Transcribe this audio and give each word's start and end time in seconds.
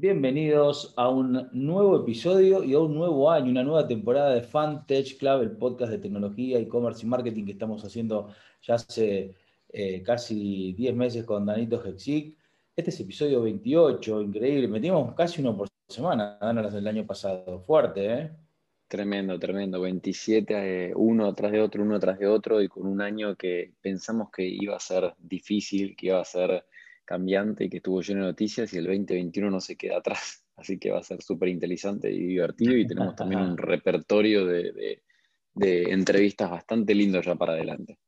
Bienvenidos 0.00 0.94
a 0.96 1.10
un 1.10 1.50
nuevo 1.52 2.00
episodio 2.00 2.64
y 2.64 2.72
a 2.72 2.78
un 2.78 2.94
nuevo 2.94 3.30
año, 3.30 3.50
una 3.50 3.62
nueva 3.62 3.86
temporada 3.86 4.30
de 4.30 4.40
FanTech 4.40 5.18
Club, 5.18 5.42
el 5.42 5.50
podcast 5.50 5.92
de 5.92 5.98
tecnología, 5.98 6.58
e-commerce 6.58 7.04
y 7.04 7.06
marketing 7.06 7.44
que 7.44 7.52
estamos 7.52 7.84
haciendo 7.84 8.32
ya 8.62 8.76
hace 8.76 9.34
eh, 9.68 10.02
casi 10.02 10.72
10 10.72 10.94
meses 10.94 11.24
con 11.26 11.44
Danito 11.44 11.84
Hexic. 11.84 12.34
Este 12.74 12.88
es 12.88 12.98
episodio 12.98 13.42
28, 13.42 14.22
increíble. 14.22 14.68
Metimos 14.68 15.14
casi 15.14 15.42
uno 15.42 15.54
por 15.54 15.68
semana, 15.86 16.38
las 16.40 16.72
del 16.72 16.88
año 16.88 17.06
pasado. 17.06 17.60
Fuerte, 17.60 18.06
¿eh? 18.10 18.30
Tremendo, 18.88 19.38
tremendo. 19.38 19.82
27, 19.82 20.54
eh, 20.88 20.92
uno 20.96 21.34
tras 21.34 21.52
de 21.52 21.60
otro, 21.60 21.82
uno 21.82 22.00
tras 22.00 22.18
de 22.18 22.26
otro, 22.26 22.62
y 22.62 22.68
con 22.68 22.86
un 22.86 23.02
año 23.02 23.36
que 23.36 23.74
pensamos 23.82 24.30
que 24.30 24.46
iba 24.46 24.74
a 24.74 24.80
ser 24.80 25.12
difícil, 25.18 25.94
que 25.94 26.06
iba 26.06 26.22
a 26.22 26.24
ser 26.24 26.64
cambiante 27.10 27.64
y 27.64 27.68
que 27.68 27.78
estuvo 27.78 28.00
lleno 28.02 28.20
de 28.20 28.26
noticias, 28.28 28.72
y 28.72 28.78
el 28.78 28.84
2021 28.84 29.50
no 29.50 29.60
se 29.60 29.76
queda 29.76 29.98
atrás. 29.98 30.44
Así 30.56 30.78
que 30.78 30.92
va 30.92 31.00
a 31.00 31.02
ser 31.02 31.20
súper 31.22 31.48
interesante 31.48 32.08
y 32.08 32.20
divertido, 32.20 32.76
y 32.76 32.86
tenemos 32.86 33.16
también 33.16 33.40
un 33.40 33.56
repertorio 33.72 34.46
de, 34.46 35.02
entrevistas 35.56 36.50
bastante 36.50 36.94
lindo 36.94 37.20
ya 37.20 37.34
para 37.34 37.54
adelante. 37.54 37.98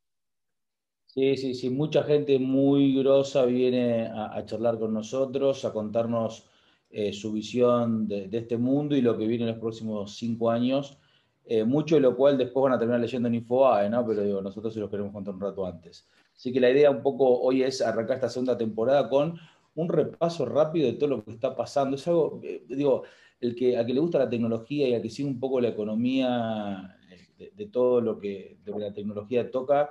Sí, 1.05 1.35
sí, 1.35 1.53
sí, 1.53 1.69
mucha 1.69 2.03
gente 2.03 2.39
muy 2.39 2.95
grosa 2.95 3.45
viene 3.45 4.07
a, 4.07 4.41
charlar 4.45 4.79
con 4.79 4.93
nosotros, 4.93 5.65
a 5.65 5.73
contarnos 5.73 6.49
eh, 6.89 7.11
su 7.11 7.33
visión 7.33 8.07
de, 8.07 8.29
este 8.31 8.57
mundo 8.57 8.95
y 8.95 9.01
lo 9.01 9.17
que 9.17 9.27
viene 9.27 9.43
en 9.43 9.51
los 9.51 9.59
próximos 9.59 10.15
cinco 10.15 10.49
años, 10.49 10.97
eh, 11.45 11.65
mucho 11.65 11.95
de 11.95 12.01
lo 12.01 12.15
cual 12.15 12.37
después 12.37 12.63
van 12.63 12.73
a 12.73 12.79
terminar 12.79 13.01
leyendo 13.01 13.27
en 13.27 13.35
InfoAE, 13.35 13.89
¿no? 13.89 14.07
Pero 14.07 14.23
digo, 14.23 14.41
nosotros 14.41 14.73
se 14.73 14.79
los 14.79 14.89
queremos 14.89 15.11
contar 15.11 15.33
un 15.33 15.41
rato 15.41 15.65
antes. 15.65 16.07
Así 16.35 16.51
que 16.51 16.59
la 16.59 16.69
idea 16.69 16.91
un 16.91 17.01
poco 17.03 17.39
hoy 17.41 17.63
es 17.63 17.81
arrancar 17.81 18.15
esta 18.15 18.29
segunda 18.29 18.57
temporada 18.57 19.09
con 19.09 19.39
un 19.75 19.89
repaso 19.89 20.45
rápido 20.45 20.87
de 20.87 20.97
todo 20.97 21.09
lo 21.09 21.23
que 21.23 21.31
está 21.31 21.55
pasando. 21.55 21.95
Es 21.95 22.07
algo, 22.07 22.39
eh, 22.43 22.63
digo, 22.67 23.03
el 23.39 23.55
que, 23.55 23.77
a 23.77 23.85
que 23.85 23.93
le 23.93 23.99
gusta 23.99 24.19
la 24.19 24.29
tecnología 24.29 24.87
y 24.87 24.93
a 24.93 25.01
que 25.01 25.09
sigue 25.09 25.27
un 25.27 25.39
poco 25.39 25.59
la 25.59 25.69
economía 25.69 26.97
de, 27.37 27.67
todo 27.67 28.01
lo 28.01 28.17
que, 28.19 28.57
la 28.65 28.93
tecnología 28.93 29.49
toca, 29.49 29.89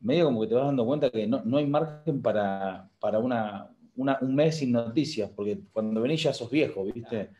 medio 0.00 0.26
como 0.26 0.40
que 0.40 0.48
te 0.48 0.54
vas 0.54 0.66
dando 0.66 0.86
cuenta 0.86 1.10
que 1.10 1.26
no, 1.26 1.42
hay 1.56 1.66
margen 1.66 2.22
para, 2.22 2.88
para 2.98 3.18
una, 3.18 3.70
un 3.96 4.34
mes 4.34 4.56
sin 4.56 4.72
noticias, 4.72 5.30
porque 5.34 5.60
cuando 5.72 6.00
venís 6.00 6.22
ya 6.22 6.32
sos 6.32 6.50
viejo, 6.50 6.84
¿viste? 6.84 7.30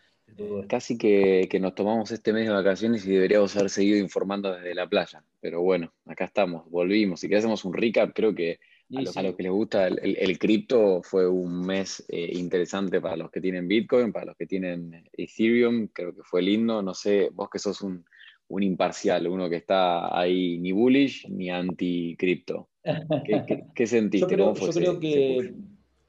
Casi 0.68 0.98
que, 0.98 1.48
nos 1.60 1.74
tomamos 1.74 2.10
este 2.10 2.32
mes 2.32 2.46
de 2.46 2.52
vacaciones 2.52 3.06
y 3.06 3.12
deberíamos 3.12 3.56
haber 3.56 3.70
seguido 3.70 3.98
informando 3.98 4.52
desde 4.52 4.74
la 4.74 4.88
playa. 4.88 5.22
Pero 5.40 5.62
bueno, 5.62 5.92
acá 6.06 6.24
estamos, 6.24 6.68
volvimos. 6.70 7.20
Si 7.20 7.32
hacemos 7.34 7.64
un 7.64 7.74
recap, 7.74 8.12
creo 8.14 8.34
que 8.34 8.58
a, 8.94 9.00
los, 9.00 9.14
que 9.14 9.42
les 9.42 9.52
gusta 9.52 9.86
el, 9.88 10.38
cripto 10.38 11.02
fue 11.02 11.28
un 11.28 11.64
mes 11.64 12.04
eh, 12.08 12.30
interesante 12.34 13.00
para 13.00 13.16
los 13.16 13.30
que 13.30 13.40
tienen 13.40 13.68
Bitcoin, 13.68 14.12
para 14.12 14.26
los 14.26 14.36
que 14.36 14.46
tienen 14.46 15.08
Ethereum. 15.12 15.88
Creo 15.92 16.14
que 16.14 16.22
fue 16.22 16.42
lindo. 16.42 16.82
No 16.82 16.94
sé, 16.94 17.30
vos 17.32 17.48
que 17.48 17.58
sos 17.58 17.80
un, 17.82 18.04
un 18.48 18.62
imparcial, 18.62 19.26
uno 19.26 19.48
que 19.48 19.56
está 19.56 20.18
ahí 20.18 20.58
ni 20.58 20.72
bullish 20.72 21.28
ni 21.28 21.50
anti-cripto. 21.50 22.68
¿Qué, 23.74 23.86
sentiste? 23.86 24.36
Yo 24.36 24.54
creo, 24.54 25.00
que 25.00 25.54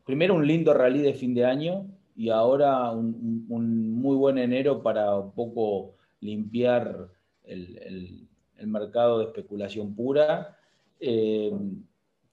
primero 0.06 0.36
un 0.36 0.46
lindo 0.46 0.74
rally 0.74 1.02
de 1.02 1.14
fin 1.14 1.34
de 1.34 1.46
año 1.46 1.88
y 2.16 2.30
ahora 2.30 2.92
un, 2.92 3.46
muy 3.48 4.16
buen 4.16 4.38
enero 4.38 4.82
para 4.82 5.20
un 5.20 5.34
poco 5.34 5.96
limpiar 6.22 7.10
el, 7.44 8.28
mercado 8.66 9.20
de 9.20 9.26
especulación 9.26 9.94
pura. 9.96 10.58
Eh, 11.00 11.52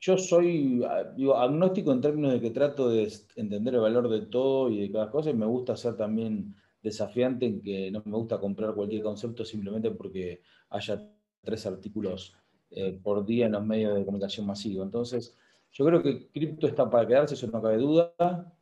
yo 0.00 0.16
soy 0.16 0.83
digo, 1.16 1.36
agnóstico 1.36 1.92
en 1.92 2.00
términos 2.00 2.33
de 2.33 2.41
que 2.41 2.50
trato 2.50 2.89
de 2.89 3.12
entender 3.36 3.74
el 3.74 3.80
valor 3.80 4.08
de 4.08 4.22
todo 4.22 4.70
y 4.70 4.80
de 4.80 4.91
cada 4.91 5.11
cosa 5.11 5.30
y 5.30 5.34
me 5.34 5.47
gusta 5.47 5.74
hacer 5.74 5.96
también 5.96 6.55
desafiante 6.83 7.46
en 7.46 7.61
que 7.61 7.90
no 7.90 8.02
me 8.05 8.17
gusta 8.17 8.40
comprar 8.40 8.74
cualquier 8.74 9.02
concepto 9.02 9.45
simplemente 9.45 9.90
porque 9.90 10.42
haya 10.70 11.08
tres 11.42 11.67
artículos 11.67 12.35
eh, 12.70 12.98
por 13.02 13.24
día 13.27 13.46
en 13.46 13.52
los 13.52 13.64
medios 13.64 13.95
de 13.95 14.05
comunicación 14.05 14.46
masivo. 14.46 14.83
Entonces, 14.83 15.36
yo 15.73 15.85
creo 15.85 16.02
que 16.02 16.29
cripto 16.29 16.67
está 16.67 16.89
para 16.89 17.06
quedarse, 17.06 17.35
eso 17.35 17.46
no 17.46 17.61
cabe 17.61 17.77
duda. 17.77 18.12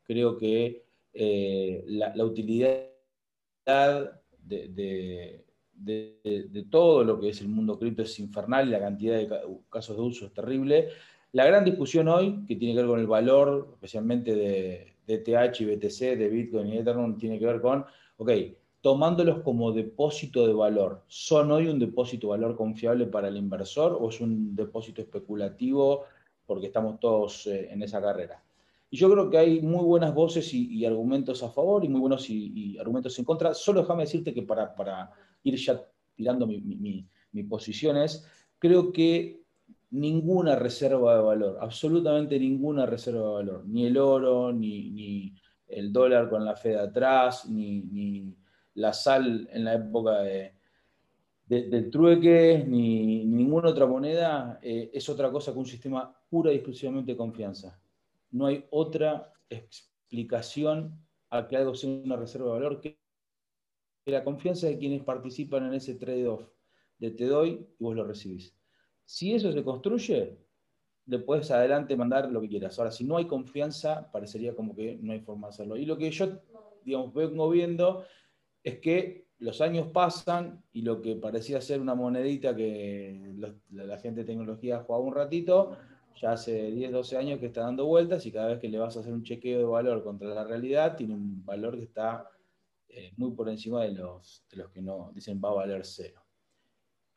Creo 0.04 0.36
que 0.36 0.84
eh, 1.12 1.84
la, 1.86 2.24
utilidad 2.24 2.90
de, 4.38 5.44
todo 6.70 7.04
lo 7.04 7.20
que 7.20 7.30
es 7.30 7.40
el 7.40 7.48
mundo 7.48 7.78
cripto 7.78 8.02
es 8.02 8.18
infernal 8.18 8.68
y 8.68 8.70
la 8.70 8.80
cantidad 8.80 9.16
de 9.16 9.28
casos 9.68 9.96
de 9.96 10.02
uso 10.02 10.26
es 10.26 10.32
terrible. 10.32 10.88
La 11.32 11.46
gran 11.46 11.64
discusión 11.64 12.08
hoy, 12.08 12.44
que 12.46 12.56
tiene 12.56 12.74
que 12.74 12.80
ver 12.80 12.88
con 12.88 13.00
el 13.00 13.06
valor, 13.06 13.68
especialmente 13.74 14.34
de, 14.34 14.94
ETH 15.06 15.60
y 15.60 15.64
BTC, 15.64 16.16
de 16.16 16.28
Bitcoin 16.28 16.68
y 16.68 16.78
Ethereum, 16.78 17.18
tiene 17.18 17.38
que 17.38 17.46
ver 17.46 17.60
con 17.60 17.84
ok, 18.20 18.30
tomándolos 18.82 19.42
como 19.42 19.72
depósito 19.72 20.46
de 20.46 20.52
valor, 20.52 21.04
¿son 21.06 21.50
hoy 21.50 21.68
un 21.68 21.78
depósito 21.78 22.26
de 22.26 22.38
valor 22.38 22.56
confiable 22.56 23.06
para 23.06 23.28
el 23.28 23.36
inversor 23.36 23.96
o 23.98 24.10
es 24.10 24.20
un 24.20 24.54
depósito 24.54 25.00
especulativo 25.00 26.04
porque 26.46 26.66
estamos 26.66 27.00
todos 27.00 27.46
eh, 27.46 27.68
en 27.70 27.82
esa 27.82 28.00
carrera? 28.02 28.42
Y 28.90 28.96
yo 28.96 29.10
creo 29.10 29.30
que 29.30 29.38
hay 29.38 29.60
muy 29.62 29.84
buenas 29.84 30.12
voces 30.12 30.52
y, 30.52 30.84
argumentos 30.84 31.42
a 31.44 31.48
favor 31.48 31.84
y 31.84 31.88
muy 31.88 32.00
buenos 32.00 32.28
y, 32.28 32.76
argumentos 32.78 33.16
en 33.18 33.24
contra. 33.24 33.54
Solo 33.54 33.82
déjame 33.82 34.02
decirte 34.02 34.34
que 34.34 34.42
para, 34.42 35.10
ir 35.44 35.54
ya 35.56 35.80
tirando 36.14 36.46
mi, 36.46 36.60
mi, 36.60 37.08
creo 38.58 38.92
que 38.92 39.40
ninguna 39.90 40.56
reserva 40.56 41.16
de 41.16 41.22
valor, 41.22 41.58
absolutamente 41.60 42.38
ninguna 42.38 42.86
reserva 42.86 43.28
de 43.28 43.34
valor, 43.34 43.64
ni 43.66 43.86
el 43.86 43.96
oro, 43.96 44.52
ni, 44.52 44.90
ni 44.90 45.34
el 45.66 45.92
dólar 45.92 46.28
con 46.28 46.44
la 46.44 46.56
Fed 46.56 46.76
atrás, 46.76 47.48
ni, 47.48 48.34
la 48.74 48.92
sal 48.92 49.48
en 49.52 49.64
la 49.64 49.74
época 49.74 50.20
de, 50.20 50.54
trueque, 51.90 52.64
ni, 52.66 53.24
ninguna 53.24 53.70
otra 53.70 53.86
moneda, 53.86 54.58
eh, 54.62 54.90
es 54.92 55.08
otra 55.08 55.30
cosa 55.30 55.52
que 55.52 55.58
un 55.58 55.66
sistema 55.66 56.12
pura 56.28 56.52
y 56.52 56.56
exclusivamente 56.56 57.12
de 57.12 57.18
confianza. 57.18 57.80
No 58.30 58.46
hay 58.46 58.66
otra 58.70 59.32
explicación 59.48 61.04
a 61.30 61.46
que 61.46 61.56
algo 61.56 61.74
sea 61.74 61.90
una 61.90 62.16
reserva 62.16 62.46
de 62.46 62.52
valor 62.52 62.80
que 62.80 62.98
la 64.06 64.24
confianza 64.24 64.66
de 64.66 64.78
quienes 64.78 65.02
participan 65.02 65.66
en 65.66 65.74
ese 65.74 65.94
trade-off 65.94 66.48
de 66.98 67.10
te 67.12 67.26
doy 67.26 67.66
y 67.78 67.84
vos 67.84 67.94
lo 67.94 68.04
recibís. 68.04 68.56
Si 69.04 69.32
eso 69.32 69.52
se 69.52 69.64
construye, 69.64 70.38
le 71.06 71.18
puedes 71.18 71.50
adelante 71.50 71.96
mandar 71.96 72.30
lo 72.30 72.40
que 72.40 72.48
quieras. 72.48 72.78
Ahora, 72.78 72.90
si 72.90 73.04
no 73.04 73.16
hay 73.16 73.26
confianza, 73.26 74.10
parecería 74.12 74.54
como 74.54 74.76
que 74.76 74.98
no 75.00 75.12
hay 75.12 75.20
forma 75.20 75.48
de 75.48 75.54
hacerlo. 75.54 75.76
Y 75.76 75.86
lo 75.86 75.96
que 75.96 76.10
yo, 76.10 76.40
digamos, 76.84 77.12
vengo 77.14 77.48
viendo 77.50 78.04
es 78.62 78.78
que 78.78 79.28
los 79.38 79.60
años 79.60 79.88
pasan 79.88 80.62
y 80.72 80.82
lo 80.82 81.00
que 81.00 81.16
parecía 81.16 81.60
ser 81.60 81.80
una 81.80 81.94
monedita 81.94 82.54
que 82.54 83.34
la 83.70 83.98
gente 83.98 84.20
de 84.20 84.26
tecnología 84.26 84.80
jugaba 84.80 85.04
un 85.04 85.14
ratito, 85.14 85.76
ya 86.20 86.32
hace 86.32 86.70
10, 86.70 86.92
12 86.92 87.16
años 87.16 87.40
que 87.40 87.46
está 87.46 87.62
dando 87.62 87.86
vueltas 87.86 88.26
y 88.26 88.32
cada 88.32 88.48
vez 88.48 88.58
que 88.58 88.68
le 88.68 88.78
vas 88.78 88.96
a 88.96 89.00
hacer 89.00 89.12
un 89.12 89.22
chequeo 89.22 89.58
de 89.58 89.64
valor 89.64 90.02
contra 90.04 90.28
la 90.28 90.44
realidad, 90.44 90.96
tiene 90.96 91.14
un 91.14 91.44
valor 91.44 91.76
que 91.76 91.84
está 91.84 92.28
eh, 92.88 93.12
muy 93.16 93.32
por 93.32 93.48
encima 93.48 93.82
de 93.84 93.92
los, 93.92 94.44
de 94.50 94.58
los 94.58 94.70
que 94.70 94.82
no 94.82 95.12
dicen 95.14 95.40
va 95.42 95.50
a 95.50 95.54
valer 95.54 95.84
cero. 95.84 96.22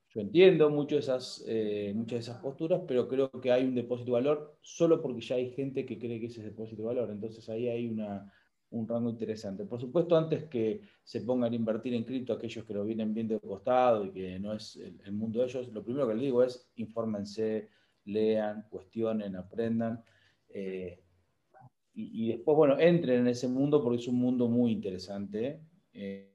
Yo 0.09 0.21
entiendo 0.21 0.69
mucho 0.69 0.99
eh, 1.47 1.91
muchas 1.95 2.11
de 2.11 2.19
esas 2.19 2.37
posturas, 2.39 2.81
pero 2.87 3.07
creo 3.07 3.31
que 3.31 3.51
hay 3.51 3.65
un 3.65 3.73
depósito 3.73 4.11
de 4.11 4.21
valor 4.21 4.57
solo 4.61 5.01
porque 5.01 5.21
ya 5.21 5.35
hay 5.35 5.49
gente 5.51 5.85
que 5.85 5.97
cree 5.97 6.19
que 6.19 6.27
ese 6.27 6.41
es 6.41 6.45
depósito 6.45 6.83
de 6.83 6.87
valor. 6.89 7.09
Entonces 7.09 7.49
ahí 7.49 7.67
hay 7.67 7.87
una, 7.87 8.31
un 8.73 8.87
rango 8.87 9.09
interesante. 9.09 9.65
Por 9.65 9.79
supuesto, 9.79 10.15
antes 10.15 10.45
que 10.45 10.81
se 11.03 11.21
pongan 11.21 11.51
a 11.51 11.55
invertir 11.55 11.93
en 11.93 12.03
cripto 12.03 12.33
aquellos 12.33 12.63
que 12.65 12.73
lo 12.73 12.83
vienen 12.83 13.13
viendo 13.13 13.33
de 13.35 13.39
costado 13.39 14.05
y 14.05 14.11
que 14.11 14.39
no 14.39 14.53
es 14.53 14.75
el, 14.75 15.13
mundo 15.13 15.39
de 15.39 15.45
ellos, 15.45 15.67
lo 15.69 15.83
primero 15.83 16.07
que 16.07 16.13
les 16.13 16.23
digo 16.23 16.43
es 16.43 16.69
infórmense, 16.75 17.69
lean, 18.05 18.67
cuestionen, 18.69 19.35
aprendan. 19.35 20.03
Eh, 20.49 20.99
y, 21.95 22.29
después, 22.29 22.57
bueno, 22.57 22.79
entren 22.79 23.19
en 23.21 23.27
ese 23.27 23.47
mundo 23.47 23.83
porque 23.83 23.99
es 23.99 24.07
un 24.07 24.15
mundo 24.15 24.47
muy 24.47 24.71
interesante. 24.71 25.61
Eh, 25.93 26.31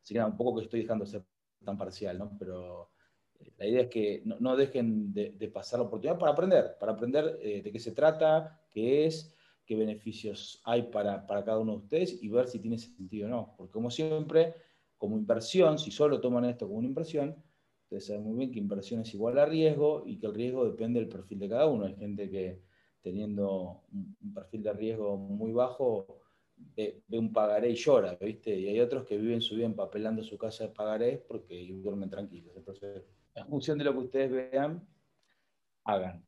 así 0.00 0.14
que 0.14 0.18
nada, 0.18 0.30
un 0.30 0.36
poco 0.36 0.56
que 0.56 0.64
estoy 0.64 0.82
dejando 0.82 1.04
ser 1.04 1.24
tan 1.64 1.76
parcial, 1.76 2.18
¿no? 2.18 2.36
Pero 2.38 2.90
eh, 3.38 3.52
la 3.58 3.66
idea 3.66 3.82
es 3.82 3.88
que 3.88 4.22
no, 4.24 4.56
dejen 4.56 5.12
de, 5.12 5.50
pasar 5.52 5.80
la 5.80 5.86
oportunidad 5.86 6.18
para 6.18 6.32
aprender, 6.32 6.76
para 6.78 6.92
aprender 6.92 7.38
eh, 7.42 7.62
de 7.62 7.72
qué 7.72 7.78
se 7.78 7.92
trata, 7.92 8.60
qué 8.70 9.06
es, 9.06 9.34
qué 9.64 9.76
beneficios 9.76 10.60
hay 10.64 10.82
para, 10.84 11.26
cada 11.26 11.58
uno 11.58 11.72
de 11.72 11.78
ustedes 11.78 12.22
y 12.22 12.28
ver 12.28 12.48
si 12.48 12.58
tiene 12.58 12.78
sentido 12.78 13.26
o 13.26 13.30
no. 13.30 13.54
Porque 13.56 13.72
como 13.72 13.90
siempre, 13.90 14.54
como 14.96 15.16
inversión, 15.16 15.78
si 15.78 15.90
solo 15.90 16.20
toman 16.20 16.44
esto 16.44 16.66
como 16.66 16.78
una 16.78 16.88
inversión, 16.88 17.36
ustedes 17.92 18.06
saben 18.06 18.24
muy 18.24 18.38
bien 18.38 18.50
que 18.50 18.58
inversión 18.58 19.02
es 19.02 19.12
igual 19.12 19.38
a 19.38 19.44
riesgo 19.44 20.04
y 20.06 20.18
que 20.18 20.26
el 20.26 20.34
riesgo 20.34 20.64
depende 20.64 20.98
del 20.98 21.10
perfil 21.10 21.38
de 21.40 21.48
cada 21.48 21.66
uno. 21.66 21.84
Hay 21.84 21.94
gente 21.96 22.30
que 22.30 22.62
teniendo 23.02 23.82
un 23.92 24.32
perfil 24.32 24.62
de 24.62 24.72
riesgo 24.72 25.16
muy 25.18 25.52
bajo 25.52 26.22
ve, 26.56 27.02
un 27.10 27.32
pagaré 27.32 27.70
y 27.70 27.74
llora, 27.74 28.16
¿viste? 28.18 28.58
Y 28.58 28.68
hay 28.68 28.80
otros 28.80 29.04
que 29.04 29.18
viven 29.18 29.42
su 29.42 29.56
vida 29.56 29.66
empapelando 29.66 30.22
su 30.22 30.38
casa 30.38 30.64
de 30.64 30.70
pagarés 30.70 31.20
porque 31.28 31.68
duermen 31.82 32.08
tranquilos. 32.08 32.54
Entonces, 32.56 33.02
en 33.34 33.46
función 33.46 33.76
de 33.76 33.84
lo 33.84 33.92
que 33.92 33.98
ustedes 33.98 34.30
vean, 34.30 34.86
hagan. 35.84 36.24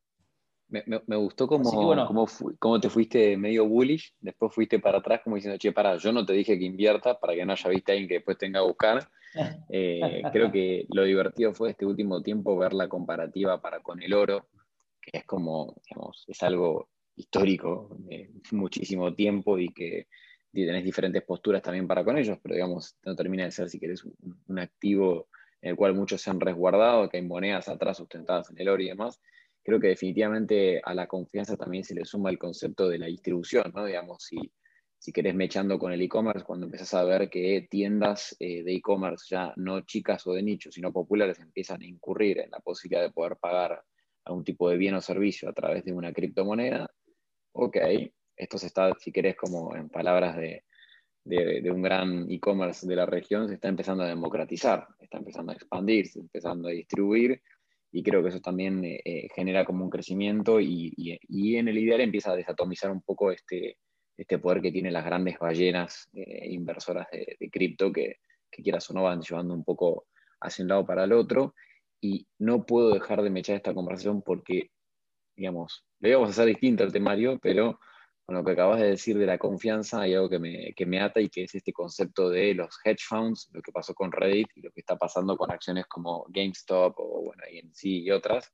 Me, 0.68 1.16
gustó 1.16 1.46
cómo, 1.46 2.26
cómo, 2.58 2.80
te 2.80 2.90
fuiste 2.90 3.36
medio 3.36 3.66
bullish, 3.66 4.12
después 4.20 4.52
fuiste 4.52 4.80
para 4.80 4.98
atrás 4.98 5.20
como 5.22 5.36
diciendo, 5.36 5.56
che, 5.56 5.72
para, 5.72 5.96
yo 5.96 6.12
no 6.12 6.26
te 6.26 6.32
dije 6.32 6.58
que 6.58 6.64
invierta 6.64 7.18
para 7.20 7.34
que 7.34 7.44
no 7.46 7.52
haya 7.52 7.70
visto 7.70 7.92
a 7.92 7.92
alguien 7.92 8.08
que 8.08 8.14
después 8.14 8.36
tenga 8.36 8.60
que 8.60 8.66
buscar. 8.66 9.08
Eh, 9.68 10.22
creo 10.32 10.52
que 10.52 10.86
lo 10.90 11.02
divertido 11.02 11.52
fue 11.52 11.70
este 11.70 11.84
último 11.84 12.22
tiempo 12.22 12.56
ver 12.56 12.72
la 12.72 12.88
comparativa 12.88 13.60
para 13.60 13.80
con 13.80 14.00
el 14.00 14.14
oro, 14.14 14.46
que 15.00 15.18
es 15.18 15.24
como, 15.24 15.74
es 16.28 16.42
algo 16.42 16.88
histórico 17.16 17.96
de 17.98 18.30
muchísimo 18.52 19.12
tiempo 19.14 19.58
y 19.58 19.68
que 19.68 20.06
tenés 20.52 20.84
diferentes 20.84 21.22
posturas 21.24 21.62
también 21.62 21.88
para 21.88 22.04
con 22.04 22.16
ellos, 22.16 22.38
pero 22.40 22.54
digamos, 22.54 22.96
no 23.04 23.16
termina 23.16 23.44
de 23.44 23.50
ser, 23.50 23.68
si 23.68 23.80
querés, 23.80 24.04
un, 24.04 24.14
un 24.46 24.58
activo 24.60 25.26
en 25.60 25.70
el 25.70 25.76
cual 25.76 25.94
muchos 25.94 26.22
se 26.22 26.30
han 26.30 26.38
resguardado, 26.38 27.08
que 27.08 27.16
hay 27.16 27.24
monedas 27.24 27.68
atrás 27.68 27.96
sustentadas 27.96 28.50
en 28.50 28.60
el 28.60 28.68
oro 28.68 28.82
y 28.82 28.88
demás 28.88 29.20
creo 29.64 29.80
que 29.80 29.88
definitivamente 29.88 30.80
a 30.84 30.94
la 30.94 31.06
confianza 31.06 31.56
también 31.56 31.84
se 31.84 31.94
le 31.94 32.04
suma 32.04 32.30
el 32.30 32.38
concepto 32.38 32.88
de 32.88 32.98
la 32.98 33.06
distribución, 33.06 33.72
¿no? 33.74 33.84
Digamos, 33.86 34.22
si, 34.22 34.36
si 35.04 35.12
querés 35.12 35.34
mechando 35.34 35.78
con 35.78 35.92
el 35.92 36.00
e-commerce, 36.00 36.46
cuando 36.46 36.64
empezás 36.64 36.94
a 36.94 37.04
ver 37.04 37.28
que 37.28 37.68
tiendas 37.70 38.34
eh, 38.40 38.62
de 38.62 38.72
e-commerce 38.72 39.26
ya 39.28 39.52
no 39.56 39.82
chicas 39.82 40.26
o 40.26 40.32
de 40.32 40.42
nicho, 40.42 40.72
sino 40.72 40.94
populares 40.94 41.38
empiezan 41.40 41.82
a 41.82 41.86
incurrir 41.86 42.38
en 42.38 42.50
la 42.50 42.60
posibilidad 42.60 43.02
de 43.02 43.10
poder 43.10 43.36
pagar 43.36 43.82
algún 44.24 44.44
tipo 44.44 44.70
de 44.70 44.78
bien 44.78 44.94
o 44.94 45.02
servicio 45.02 45.50
a 45.50 45.52
través 45.52 45.84
de 45.84 45.92
una 45.92 46.10
criptomoneda, 46.10 46.90
ok, 47.52 47.76
esto 48.34 48.56
se 48.56 48.68
está, 48.68 48.94
si 48.98 49.12
querés, 49.12 49.36
como 49.36 49.76
en 49.76 49.90
palabras 49.90 50.38
de, 50.38 50.64
de, 51.22 51.70
un 51.70 51.82
gran 51.82 52.24
e-commerce 52.30 52.86
de 52.86 52.96
la 52.96 53.04
región, 53.04 53.46
se 53.46 53.56
está 53.56 53.68
empezando 53.68 54.04
a 54.04 54.08
democratizar, 54.08 54.88
está 54.98 55.18
empezando 55.18 55.52
a 55.52 55.54
expandirse, 55.54 56.18
empezando 56.18 56.68
a 56.68 56.70
distribuir, 56.70 57.42
y 57.92 58.02
creo 58.02 58.22
que 58.22 58.30
eso 58.30 58.40
también 58.40 58.82
eh, 58.86 59.02
eh, 59.04 59.28
genera 59.34 59.66
como 59.66 59.84
un 59.84 59.90
crecimiento 59.90 60.62
y, 60.62 60.94
y, 60.96 61.56
en 61.56 61.68
el 61.68 61.76
ideal 61.76 62.00
empieza 62.00 62.32
a 62.32 62.36
desatomizar 62.36 62.90
un 62.90 63.02
poco 63.02 63.30
este, 63.30 63.76
este 64.16 64.38
poder 64.38 64.62
que 64.62 64.72
tienen 64.72 64.92
las 64.92 65.04
grandes 65.04 65.38
ballenas 65.38 66.08
eh, 66.12 66.48
inversoras 66.50 67.08
de, 67.10 67.50
cripto 67.50 67.92
que, 67.92 68.18
que, 68.50 68.62
quieras 68.62 68.88
o 68.90 68.94
no 68.94 69.02
van 69.02 69.22
llevando 69.22 69.54
un 69.54 69.64
poco 69.64 70.06
hacia 70.40 70.62
un 70.62 70.68
lado 70.68 70.86
para 70.86 71.04
el 71.04 71.12
otro. 71.12 71.54
Y 72.00 72.26
no 72.38 72.66
puedo 72.66 72.92
dejar 72.92 73.22
de 73.22 73.30
mechar 73.30 73.56
esta 73.56 73.74
conversación 73.74 74.22
porque, 74.22 74.70
digamos, 75.36 75.84
le 76.00 76.10
íbamos 76.10 76.28
a 76.28 76.32
hacer 76.32 76.46
distinto 76.46 76.84
al 76.84 76.92
temario, 76.92 77.38
pero 77.40 77.80
con 78.24 78.36
lo 78.36 78.44
que 78.44 78.52
acabas 78.52 78.80
de 78.80 78.90
decir 78.90 79.18
de 79.18 79.26
la 79.26 79.38
confianza, 79.38 80.00
hay 80.00 80.14
algo 80.14 80.30
que 80.30 80.38
me, 80.38 80.72
que 80.74 80.86
me, 80.86 81.00
ata 81.00 81.20
y 81.20 81.28
que 81.28 81.44
es 81.44 81.54
este 81.54 81.72
concepto 81.72 82.30
de 82.30 82.54
los 82.54 82.78
hedge 82.84 83.04
funds, 83.06 83.50
lo 83.52 83.60
que 83.60 83.72
pasó 83.72 83.94
con 83.94 84.12
Reddit 84.12 84.48
y 84.54 84.62
lo 84.62 84.70
que 84.70 84.80
está 84.80 84.96
pasando 84.96 85.36
con 85.36 85.50
acciones 85.50 85.86
como 85.86 86.24
GameStop 86.28 86.94
o 86.98 87.22
bueno, 87.24 87.42
sí 87.72 88.02
y 88.02 88.10
otras, 88.10 88.50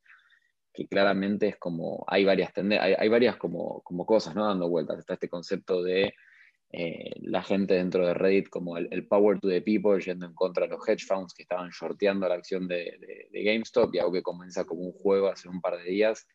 que 0.73 0.87
claramente 0.87 1.49
es 1.49 1.57
como, 1.57 2.05
hay 2.07 2.25
varias, 2.25 2.53
hay, 2.57 2.95
hay 2.97 3.09
varias 3.09 3.37
como, 3.37 3.81
como, 3.83 4.07
cosas 4.07 4.35
¿no? 4.35 4.47
dando 4.47 4.69
vueltas. 4.69 4.99
Está 4.99 5.15
este 5.15 5.29
concepto 5.29 5.83
de 5.83 6.15
eh, 6.73 7.13
la 7.23 7.43
gente 7.43 7.75
dentro 7.75 8.07
de 8.07 8.15
Reddit 8.15 8.49
como 8.49 8.77
el, 8.77 9.07
power 9.09 9.41
to 9.41 9.49
the 9.49 9.63
people 9.63 10.01
yendo 10.01 10.27
en 10.27 10.35
contra 10.35 10.67
de 10.67 10.73
los 10.73 10.89
hedge 10.89 11.05
funds 11.05 11.35
que 11.35 11.43
estaban 11.43 11.71
shorteando 11.71 12.29
la 12.29 12.37
acción 12.37 12.69
de, 12.69 12.97
de, 13.01 13.29
de 13.31 13.43
GameStop 13.43 13.95
y 13.95 13.99
algo 13.99 14.13
que 14.13 14.23
comienza 14.23 14.65
como 14.65 14.83
un 14.83 14.93
juego 14.93 15.29
hace 15.29 15.49
un 15.49 15.61
par 15.61 15.79
de 15.79 15.85
días 15.85 16.27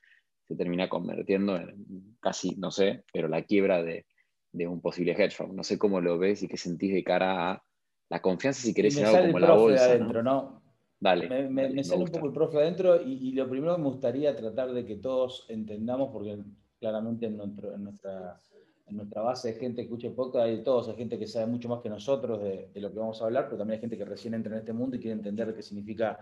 se 0.48 0.56
termina 0.56 0.90
convirtiendo 0.90 1.56
en 1.56 2.18
casi, 2.22 2.56
no 2.58 2.72
sé, 2.72 3.04
pero 3.12 3.28
la 3.28 3.44
quiebra 3.44 3.82
de, 3.84 4.06
un 4.54 4.82
posible 4.82 5.12
hedge 5.14 5.36
fund. 5.36 5.54
No 5.54 5.64
sé 5.64 5.78
cómo 5.78 6.00
lo 6.00 6.18
ves 6.18 6.44
y 6.44 6.48
qué 6.48 6.58
sentís 6.58 6.94
de 6.94 7.04
cara 7.04 7.52
a 7.52 7.64
la 8.10 8.22
confianza, 8.22 8.62
si 8.62 8.74
querés, 8.74 8.98
en 8.98 9.06
algo 9.06 9.26
como 9.28 9.40
la 9.40 9.54
bolsa. 9.54 9.86
adentro, 9.86 10.24
¿no? 10.24 10.62
Dale. 11.00 11.50
Me, 11.50 11.84
sale 11.84 12.04
un 12.04 12.10
poco 12.10 12.28
el 12.28 12.34
profe 12.34 12.58
adentro 12.58 13.02
y, 13.02 13.32
lo 13.34 13.50
primero 13.50 13.76
que 13.76 13.82
me 13.82 13.90
gustaría 13.90 14.36
tratar 14.36 14.74
de 14.74 14.86
que 14.86 14.96
todos 14.96 15.46
entendamos, 15.50 16.10
porque 16.12 16.38
claramente 16.80 17.26
en, 17.26 17.38
nuestra, 17.38 18.40
en 18.88 18.96
nuestra 18.98 19.22
base 19.22 19.54
de 19.54 19.60
gente 19.60 19.82
que 19.82 19.88
escucha 19.88 20.10
poco 20.16 20.40
hay 20.40 20.58
de 20.58 20.64
todos, 20.64 20.88
hay 20.90 20.96
gente 20.96 21.20
que 21.20 21.28
sabe 21.28 21.48
mucho 21.48 21.70
más 21.70 21.82
que 21.82 21.90
nosotros 21.90 22.42
de, 22.42 22.70
de, 22.74 22.82
lo 22.82 22.92
que 22.92 23.00
vamos 23.00 23.22
a 23.22 23.26
hablar, 23.26 23.46
pero 23.46 23.58
también 23.58 23.78
hay 23.78 23.82
gente 23.82 23.98
que 23.98 24.06
recién 24.06 24.34
entra 24.34 24.54
en 24.54 24.60
este 24.60 24.74
mundo 24.74 24.96
y 24.96 25.00
quiere 25.00 25.18
entender 25.18 25.54
qué 25.54 25.62
significa 25.62 26.18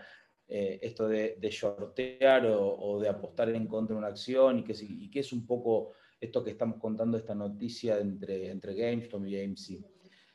eh, 0.47 0.79
esto 0.81 1.07
de, 1.07 1.37
de 1.39 1.49
shortear 1.49 2.45
o, 2.45 2.99
de 2.99 3.07
apostar 3.07 3.49
en 3.49 3.65
contra 3.65 3.95
de 3.95 3.99
una 3.99 4.09
acción 4.09 4.59
y 4.59 4.63
que, 5.09 5.19
es 5.19 5.33
un 5.33 5.45
poco 5.45 5.93
esto 6.19 6.43
que 6.43 6.51
estamos 6.51 6.79
contando, 6.79 7.17
esta 7.17 7.33
noticia 7.33 7.97
entre, 7.99 8.51
entre 8.51 8.75
GameStop 8.75 9.25
y 9.25 9.41
AMC. 9.41 9.92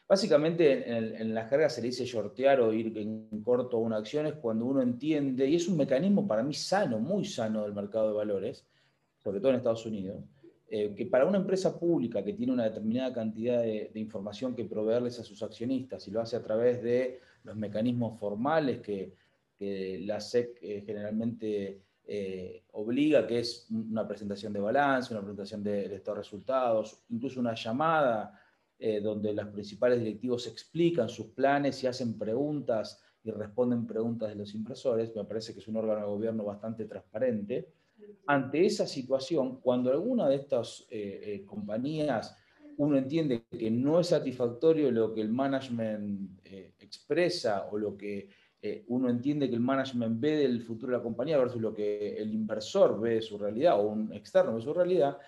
Básicamente 0.08 0.88
en, 0.90 1.16
en, 1.16 1.34
la 1.34 1.46
jerga 1.46 1.68
se 1.68 1.82
le 1.82 1.88
dice 1.88 2.06
shortear 2.06 2.60
o 2.60 2.72
ir 2.72 2.96
en 2.96 3.42
corto 3.42 3.78
una 3.78 3.98
acción 3.98 4.26
es 4.26 4.34
cuando 4.34 4.64
uno 4.64 4.80
entiende, 4.80 5.46
y 5.46 5.56
es 5.56 5.68
un 5.68 5.76
mecanismo 5.76 6.26
para 6.26 6.42
mí 6.42 6.54
sano, 6.54 6.98
muy 6.98 7.26
sano 7.26 7.62
del 7.62 7.74
mercado 7.74 8.08
de 8.08 8.14
valores, 8.14 8.66
sobre 9.22 9.40
todo 9.40 9.50
en 9.50 9.56
Estados 9.56 9.84
Unidos, 9.84 10.24
eh, 10.70 10.94
que 10.94 11.06
para 11.06 11.26
una 11.26 11.38
empresa 11.38 11.78
pública 11.78 12.22
que 12.22 12.32
tiene 12.32 12.52
una 12.52 12.64
determinada 12.64 13.12
cantidad 13.12 13.62
de, 13.62 13.90
información 13.94 14.54
que 14.54 14.64
proveerles 14.64 15.18
a 15.18 15.24
sus 15.24 15.42
accionistas 15.42 16.06
y 16.08 16.10
lo 16.10 16.20
hace 16.20 16.36
a 16.36 16.42
través 16.42 16.82
de 16.82 17.20
los 17.44 17.56
mecanismos 17.56 18.18
formales 18.18 18.80
que, 18.80 19.14
que 19.58 19.98
la 20.04 20.20
SEC 20.20 20.58
eh, 20.62 20.82
generalmente 20.84 21.80
eh, 22.06 22.64
obliga, 22.72 23.26
que 23.26 23.40
es 23.40 23.66
una 23.70 24.06
presentación 24.06 24.52
de 24.52 24.60
balance, 24.60 25.12
una 25.12 25.20
presentación 25.20 25.62
de, 25.62 25.94
estos 25.94 26.16
resultados, 26.16 27.02
incluso 27.10 27.40
una 27.40 27.54
llamada 27.54 28.38
eh, 28.78 29.00
donde 29.00 29.32
los 29.32 29.48
principales 29.48 29.98
directivos 29.98 30.46
explican 30.46 31.08
sus 31.08 31.26
planes 31.26 31.82
y 31.82 31.86
hacen 31.86 32.18
preguntas 32.18 33.02
y 33.24 33.30
responden 33.30 33.86
preguntas 33.86 34.28
de 34.30 34.36
los 34.36 34.54
impresores, 34.54 35.14
me 35.14 35.24
parece 35.24 35.52
que 35.52 35.60
es 35.60 35.68
un 35.68 35.76
órgano 35.76 36.00
de 36.00 36.06
gobierno 36.06 36.44
bastante 36.44 36.84
transparente. 36.84 37.68
Ante 38.26 38.64
esa 38.64 38.86
situación, 38.86 39.60
cuando 39.60 39.90
alguna 39.90 40.28
de 40.28 40.36
estas 40.36 40.86
compañías 41.44 42.36
uno 42.76 42.96
entiende 42.96 43.44
que 43.50 43.70
no 43.70 43.98
es 43.98 44.06
satisfactorio 44.06 44.90
lo 44.92 45.12
que 45.12 45.20
el 45.20 45.30
management 45.30 46.40
expresa 46.78 47.66
o 47.70 47.76
lo 47.76 47.96
que 47.96 48.28
eh, 48.60 48.84
uno 48.88 49.08
entiende 49.08 49.48
que 49.48 49.54
el 49.54 49.60
management 49.60 50.20
ve 50.20 50.36
del 50.38 50.62
futuro 50.62 50.90
de 50.90 50.98
la 50.98 51.02
compañía 51.02 51.38
versus 51.38 51.60
lo 51.60 51.72
que 51.72 52.16
el 52.16 52.34
inversor 52.34 53.00
ve 53.00 53.14
de 53.14 53.22
su 53.22 53.38
realidad 53.38 53.78
o 53.78 53.82
un 53.82 54.12
externo 54.12 54.52
ve 54.52 54.58
de 54.58 54.64
su 54.64 54.74
realidad, 54.74 55.18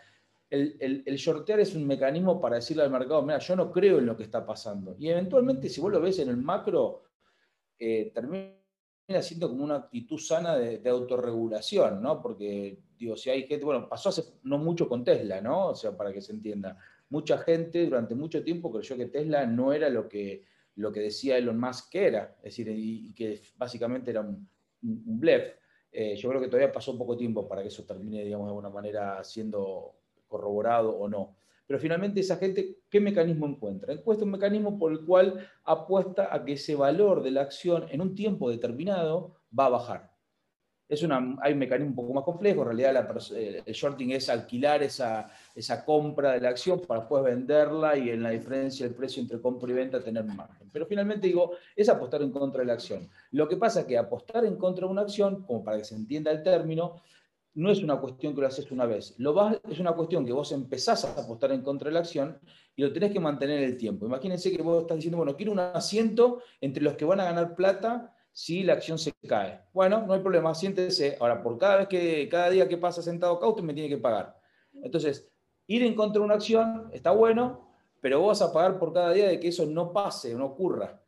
el, 0.50 1.04
el, 1.06 1.16
shortear 1.16 1.60
es 1.60 1.74
un 1.76 1.86
mecanismo 1.86 2.40
para 2.40 2.56
decirle 2.56 2.82
al 2.82 2.90
mercado, 2.90 3.22
mira, 3.22 3.38
yo 3.38 3.54
no 3.54 3.70
creo 3.70 3.98
en 3.98 4.06
lo 4.06 4.16
que 4.16 4.24
está 4.24 4.44
pasando. 4.44 4.96
Y 4.98 5.08
eventualmente, 5.08 5.68
si 5.68 5.80
vos 5.80 5.92
lo 5.92 6.00
ves 6.00 6.18
en 6.18 6.28
el 6.28 6.36
macro, 6.36 7.04
eh, 7.78 8.10
termina 8.12 8.50
siendo 9.20 9.48
como 9.48 9.64
una 9.64 9.76
actitud 9.76 10.18
sana 10.18 10.56
de, 10.56 10.88
autorregulación, 10.88 12.02
¿no? 12.02 12.20
Porque, 12.20 12.80
digo, 12.98 13.16
si 13.16 13.30
hay 13.30 13.46
gente, 13.46 13.64
bueno, 13.64 13.88
pasó 13.88 14.08
hace 14.08 14.24
no 14.42 14.58
mucho 14.58 14.88
con 14.88 15.04
Tesla, 15.04 15.40
¿no? 15.40 15.68
O 15.68 15.74
sea, 15.74 15.96
para 15.96 16.12
que 16.12 16.20
se 16.20 16.32
entienda. 16.32 16.76
Mucha 17.10 17.38
gente 17.38 17.84
durante 17.84 18.14
mucho 18.16 18.42
tiempo 18.42 18.72
creyó 18.72 18.96
que 18.96 19.06
Tesla 19.06 19.46
no 19.46 19.72
era 19.72 19.88
lo 19.88 20.08
que 20.08 20.44
lo 20.76 20.92
que 20.92 21.00
decía 21.00 21.36
Elon 21.36 21.58
Musk 21.60 21.90
que 21.90 22.06
era, 22.06 22.36
es 22.38 22.56
decir, 22.56 22.68
y, 22.68 23.12
que 23.12 23.42
básicamente 23.56 24.10
era 24.10 24.20
un, 24.20 24.48
un 24.82 25.20
blef. 25.20 25.54
Eh, 25.92 26.16
yo 26.16 26.28
creo 26.28 26.40
que 26.40 26.46
todavía 26.46 26.72
pasó 26.72 26.96
poco 26.96 27.16
tiempo 27.16 27.46
para 27.46 27.62
que 27.62 27.68
eso 27.68 27.84
termine, 27.84 28.24
digamos, 28.24 28.46
de 28.46 28.50
alguna 28.50 28.70
manera 28.70 29.22
siendo 29.24 29.99
corroborado 30.30 30.96
o 30.96 31.08
no. 31.08 31.36
Pero 31.66 31.78
finalmente 31.78 32.20
esa 32.20 32.36
gente, 32.36 32.78
¿qué 32.88 33.00
mecanismo 33.00 33.46
encuentra? 33.46 33.92
Encuentra 33.92 34.24
un 34.24 34.32
mecanismo 34.32 34.78
por 34.78 34.92
el 34.92 35.04
cual 35.04 35.46
apuesta 35.64 36.34
a 36.34 36.44
que 36.44 36.54
ese 36.54 36.74
valor 36.74 37.22
de 37.22 37.32
la 37.32 37.42
acción 37.42 37.84
en 37.90 38.00
un 38.00 38.14
tiempo 38.14 38.50
determinado 38.50 39.36
va 39.56 39.66
a 39.66 39.70
bajar 39.70 40.10
es 40.90 41.04
una, 41.04 41.36
hay 41.40 41.52
un 41.52 41.60
mecanismo 41.60 41.90
un 41.90 41.94
poco 41.94 42.12
más 42.12 42.24
complejo, 42.24 42.62
en 42.62 42.76
realidad 42.76 43.08
eh, 43.36 43.62
el 43.64 43.72
shorting 43.72 44.10
es 44.10 44.28
alquilar 44.28 44.82
esa, 44.82 45.30
esa 45.54 45.84
compra 45.84 46.32
de 46.32 46.40
la 46.40 46.48
acción 46.48 46.80
para 46.80 47.00
después 47.00 47.22
venderla 47.22 47.96
y 47.96 48.10
en 48.10 48.24
la 48.24 48.30
diferencia 48.30 48.86
del 48.86 48.96
precio 48.96 49.22
entre 49.22 49.40
compra 49.40 49.70
y 49.70 49.74
venta 49.74 50.02
tener 50.02 50.24
margen. 50.24 50.68
Pero 50.72 50.86
finalmente 50.86 51.28
digo, 51.28 51.52
es 51.76 51.88
apostar 51.88 52.22
en 52.22 52.32
contra 52.32 52.62
de 52.62 52.66
la 52.66 52.72
acción. 52.72 53.08
Lo 53.30 53.48
que 53.48 53.56
pasa 53.56 53.80
es 53.80 53.86
que 53.86 53.96
apostar 53.96 54.44
en 54.44 54.56
contra 54.56 54.86
de 54.86 54.90
una 54.90 55.02
acción, 55.02 55.44
como 55.44 55.62
para 55.62 55.78
que 55.78 55.84
se 55.84 55.94
entienda 55.94 56.32
el 56.32 56.42
término, 56.42 56.96
no 57.54 57.70
es 57.70 57.82
una 57.82 58.00
cuestión 58.00 58.34
que 58.34 58.40
lo 58.40 58.46
haces 58.46 58.70
una 58.70 58.86
vez. 58.86 59.14
Lo 59.18 59.34
es 59.68 59.80
una 59.80 59.92
cuestión 59.92 60.24
que 60.24 60.32
vos 60.32 60.52
empezás 60.52 61.04
a 61.04 61.20
apostar 61.20 61.52
en 61.52 61.62
contra 61.62 61.88
de 61.88 61.94
la 61.94 62.00
acción 62.00 62.38
y 62.76 62.82
lo 62.82 62.92
tenés 62.92 63.12
que 63.12 63.20
mantener 63.20 63.62
el 63.62 63.76
tiempo. 63.76 64.06
Imagínense 64.06 64.54
que 64.54 64.62
vos 64.62 64.82
estás 64.82 64.96
diciendo, 64.96 65.18
bueno, 65.18 65.36
quiero 65.36 65.52
un 65.52 65.58
asiento 65.58 66.40
entre 66.60 66.82
los 66.82 66.94
que 66.94 67.04
van 67.04 67.20
a 67.20 67.24
ganar 67.24 67.54
plata 67.54 68.14
si 68.32 68.62
la 68.62 68.74
acción 68.74 68.98
se 68.98 69.12
cae. 69.26 69.60
Bueno, 69.72 70.06
no 70.06 70.12
hay 70.12 70.20
problema, 70.20 70.54
siéntese. 70.54 71.16
Ahora, 71.20 71.42
por 71.42 71.58
cada 71.58 71.78
vez 71.78 71.88
que, 71.88 72.28
cada 72.28 72.50
día 72.50 72.68
que 72.68 72.78
pasa 72.78 73.02
sentado 73.02 73.40
usted 73.48 73.64
me 73.64 73.74
tiene 73.74 73.88
que 73.88 73.98
pagar. 73.98 74.36
Entonces, 74.82 75.28
ir 75.66 75.82
en 75.82 75.94
contra 75.94 76.20
de 76.20 76.24
una 76.24 76.34
acción 76.34 76.88
está 76.92 77.10
bueno, 77.10 77.74
pero 78.00 78.20
vos 78.20 78.38
vas 78.38 78.48
a 78.48 78.52
pagar 78.52 78.78
por 78.78 78.92
cada 78.92 79.12
día 79.12 79.28
de 79.28 79.40
que 79.40 79.48
eso 79.48 79.66
no 79.66 79.92
pase, 79.92 80.34
no 80.34 80.46
ocurra. 80.46 81.02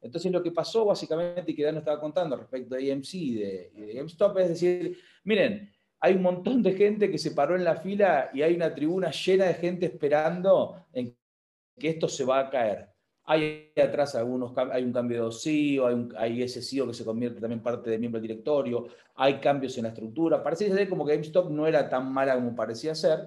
Entonces, 0.00 0.30
lo 0.30 0.42
que 0.42 0.50
pasó 0.50 0.84
básicamente, 0.84 1.52
y 1.52 1.54
que 1.54 1.64
Dan 1.64 1.78
estaba 1.78 1.98
contando 1.98 2.36
respecto 2.36 2.74
de 2.74 2.90
EMC 2.90 3.14
y 3.14 3.34
de, 3.36 3.70
de 3.74 3.94
GameStop, 3.94 4.36
es 4.38 4.48
decir, 4.50 4.98
miren, 5.22 5.73
hay 6.04 6.16
un 6.16 6.22
montón 6.22 6.62
de 6.62 6.74
gente 6.74 7.10
que 7.10 7.16
se 7.16 7.30
paró 7.30 7.56
en 7.56 7.64
la 7.64 7.76
fila 7.76 8.28
y 8.34 8.42
hay 8.42 8.54
una 8.54 8.74
tribuna 8.74 9.10
llena 9.10 9.46
de 9.46 9.54
gente 9.54 9.86
esperando 9.86 10.84
que 10.92 11.88
esto 11.88 12.08
se 12.08 12.26
va 12.26 12.40
a 12.40 12.50
caer. 12.50 12.90
Hay 13.22 13.72
atrás 13.74 14.14
algunos, 14.14 14.52
hay 14.70 14.84
un 14.84 14.92
cambio 14.92 15.24
de 15.24 15.32
CEO, 15.32 16.10
hay, 16.18 16.42
ese 16.42 16.60
CEO 16.60 16.88
que 16.88 16.92
se 16.92 17.06
convierte 17.06 17.40
también 17.40 17.62
parte 17.62 17.88
de 17.88 17.96
miembro 17.96 18.20
del 18.20 18.28
directorio, 18.28 18.86
hay 19.14 19.40
cambios 19.40 19.78
en 19.78 19.84
la 19.84 19.88
estructura. 19.88 20.42
Parece 20.42 20.70
ser 20.70 20.90
como 20.90 21.06
que 21.06 21.14
GameStop 21.14 21.50
no 21.50 21.66
era 21.66 21.88
tan 21.88 22.12
mala 22.12 22.34
como 22.34 22.54
parecía 22.54 22.94
ser. 22.94 23.26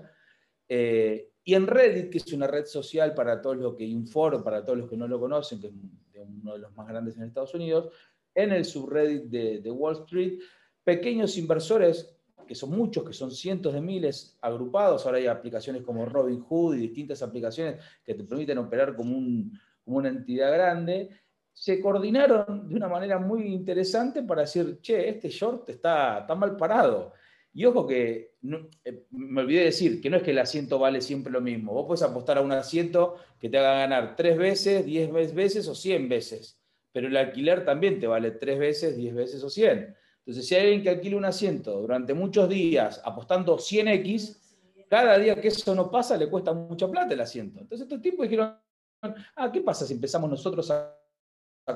Eh, 0.69 1.31
y 1.43 1.55
en 1.55 1.65
Reddit, 1.65 2.11
que 2.11 2.19
es 2.19 2.31
una 2.31 2.45
red 2.45 2.65
social 2.65 3.15
para 3.15 3.41
todos 3.41 3.57
los 3.57 3.73
que, 3.73 3.85
y 3.85 3.95
un 3.95 4.05
foro 4.05 4.43
para 4.43 4.63
todos 4.63 4.77
los 4.77 4.87
que 4.87 4.97
no 4.97 5.07
lo 5.07 5.19
conocen, 5.19 5.59
que 5.59 5.69
es 5.69 5.73
uno 6.43 6.53
de 6.53 6.59
los 6.59 6.75
más 6.75 6.87
grandes 6.87 7.17
en 7.17 7.23
Estados 7.23 7.55
Unidos, 7.55 7.91
en 8.35 8.51
el 8.51 8.65
subreddit 8.65 9.23
de, 9.23 9.61
de 9.61 9.71
Wall 9.71 9.95
Street, 10.03 10.41
pequeños 10.83 11.39
inversores 11.39 12.16
que 12.47 12.55
son 12.55 12.71
muchos, 12.71 13.03
que 13.03 13.13
son 13.13 13.29
cientos 13.31 13.73
de 13.73 13.81
miles 13.81 14.37
agrupados. 14.41 15.05
Ahora 15.05 15.17
hay 15.17 15.27
aplicaciones 15.27 15.83
como 15.83 16.05
Robinhood 16.05 16.75
y 16.75 16.79
distintas 16.79 17.21
aplicaciones 17.21 17.81
que 18.03 18.15
te 18.15 18.23
permiten 18.23 18.57
operar 18.57 18.95
como, 18.95 19.15
un, 19.17 19.59
una 19.85 20.09
entidad 20.09 20.51
grande. 20.51 21.09
Se 21.53 21.79
coordinaron 21.81 22.69
de 22.69 22.75
una 22.75 22.87
manera 22.87 23.19
muy 23.19 23.47
interesante 23.47 24.23
para 24.23 24.41
decir, 24.41 24.79
che, 24.81 25.09
este 25.09 25.29
short 25.29 25.69
está, 25.69 26.19
está 26.19 26.33
mal 26.35 26.55
parado. 26.55 27.13
Y 27.53 27.65
ojo 27.65 27.87
que, 27.87 28.35
eh, 28.85 29.05
me 29.09 29.41
olvidé 29.41 29.63
decir, 29.63 29.99
que 29.99 30.11
no 30.11 30.17
es 30.17 30.23
que 30.23 30.29
el 30.29 30.37
asiento 30.37 30.77
vale 30.77 31.01
siempre 31.01 31.31
lo 31.31 31.41
mismo. 31.41 31.73
Vos 31.73 31.87
puedes 31.87 32.03
apostar 32.03 32.37
a 32.37 32.41
un 32.41 32.51
asiento 32.51 33.15
que 33.39 33.49
te 33.49 33.57
haga 33.57 33.79
ganar 33.79 34.15
tres 34.15 34.37
veces, 34.37 34.85
diez 34.85 35.11
veces 35.33 35.67
o 35.67 35.73
cien 35.73 36.07
veces. 36.07 36.59
Pero 36.91 37.07
el 37.07 37.17
alquiler 37.17 37.65
también 37.65 37.99
te 37.99 38.05
vale 38.05 38.31
tres 38.31 38.59
veces, 38.59 38.95
diez 38.95 39.15
veces 39.15 39.43
o 39.43 39.49
cien. 39.49 39.95
Entonces, 40.27 40.45
si 40.45 40.55
hay 40.55 40.63
alguien 40.63 40.83
que 40.83 40.89
alquila 40.89 41.15
un 41.15 41.23
asiento 41.23 41.79
durante 41.79 42.13
muchos 42.13 42.49
días 42.49 43.01
apostando 43.05 43.57
100x, 43.57 44.37
cada 44.89 45.17
día 45.17 45.39
que 45.39 45.47
eso 45.47 45.73
no 45.73 45.89
pasa 45.89 46.17
le 46.17 46.29
cuesta 46.29 46.51
mucha 46.51 46.85
plata 46.91 47.13
el 47.13 47.21
asiento. 47.21 47.61
Entonces, 47.61 47.85
estos 47.85 48.01
tipos 48.01 48.23
dijeron, 48.23 48.53
ah, 49.37 49.49
¿qué 49.53 49.61
pasa 49.61 49.85
si 49.85 49.93
empezamos 49.93 50.29
nosotros 50.29 50.69
a, 50.69 50.93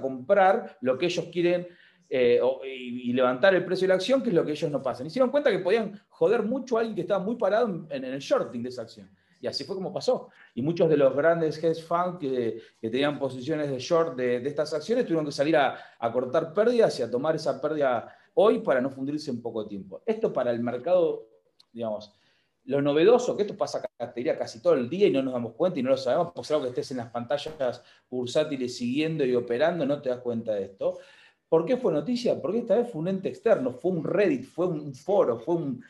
comprar 0.01 0.77
lo 0.81 0.97
que 0.97 1.05
ellos 1.05 1.29
quieren 1.31 1.65
eh, 2.09 2.41
y, 2.65 3.13
levantar 3.13 3.55
el 3.55 3.63
precio 3.63 3.85
de 3.85 3.89
la 3.89 3.95
acción, 3.95 4.21
que 4.21 4.29
es 4.29 4.35
lo 4.35 4.43
que 4.43 4.51
ellos 4.51 4.69
no 4.69 4.81
pasan? 4.81 5.07
Hicieron 5.07 5.31
cuenta 5.31 5.49
que 5.49 5.59
podían 5.59 6.01
joder 6.09 6.43
mucho 6.43 6.75
a 6.75 6.81
alguien 6.81 6.95
que 6.95 7.03
estaba 7.03 7.23
muy 7.23 7.37
parado 7.37 7.87
en, 7.89 8.03
el 8.03 8.19
shorting 8.19 8.63
de 8.63 8.67
esa 8.67 8.81
acción. 8.81 9.09
Y 9.39 9.47
así 9.47 9.63
fue 9.63 9.75
como 9.75 9.93
pasó. 9.93 10.27
Y 10.55 10.61
muchos 10.61 10.89
de 10.89 10.97
los 10.97 11.15
grandes 11.15 11.57
hedge 11.63 11.81
funds 11.81 12.19
que, 12.19 12.61
tenían 12.81 13.17
posiciones 13.17 13.69
de 13.71 13.79
short 13.79 14.17
de, 14.17 14.45
estas 14.45 14.73
acciones 14.73 15.05
tuvieron 15.05 15.25
que 15.25 15.31
salir 15.31 15.55
a 15.55 16.11
cortar 16.11 16.53
pérdidas 16.53 16.99
y 16.99 17.03
a 17.03 17.09
tomar 17.09 17.37
esa 17.37 17.61
pérdida 17.61 18.17
hoy 18.33 18.59
para 18.59 18.81
no 18.81 18.89
fundirse 18.89 19.31
en 19.31 19.41
poco 19.41 19.67
tiempo. 19.67 20.01
Esto 20.05 20.31
para 20.31 20.51
el 20.51 20.59
mercado, 20.61 21.27
digamos, 21.71 22.13
lo 22.65 22.81
novedoso, 22.81 23.35
que 23.35 23.43
esto 23.43 23.57
pasa 23.57 23.81
casi 23.97 24.61
todo 24.61 24.73
el 24.73 24.89
día 24.89 25.07
y 25.07 25.11
no 25.11 25.23
nos 25.23 25.33
damos 25.33 25.53
cuenta 25.53 25.79
y 25.79 25.83
no 25.83 25.89
lo 25.89 25.97
sabemos, 25.97 26.31
por 26.31 26.45
algo 26.49 26.63
que 26.63 26.69
estés 26.69 26.91
en 26.91 26.97
las 26.97 27.09
pantallas 27.09 27.83
bursátiles 28.09 28.77
siguiendo 28.77 29.25
y 29.25 29.35
operando, 29.35 29.85
no 29.85 30.01
te 30.01 30.09
das 30.09 30.19
cuenta 30.19 30.53
de 30.53 30.65
esto. 30.65 30.99
¿Por 31.49 31.65
qué 31.65 31.77
fue 31.77 31.91
noticia? 31.91 32.39
Porque 32.41 32.59
esta 32.59 32.77
vez 32.77 32.89
fue 32.89 33.01
un 33.01 33.07
ente 33.07 33.29
externo, 33.29 33.71
fue 33.71 33.91
un 33.91 34.03
Reddit, 34.03 34.45
fue 34.45 34.67
un 34.67 34.93
foro, 34.93 35.37
fue 35.39 35.55
un, 35.55 35.83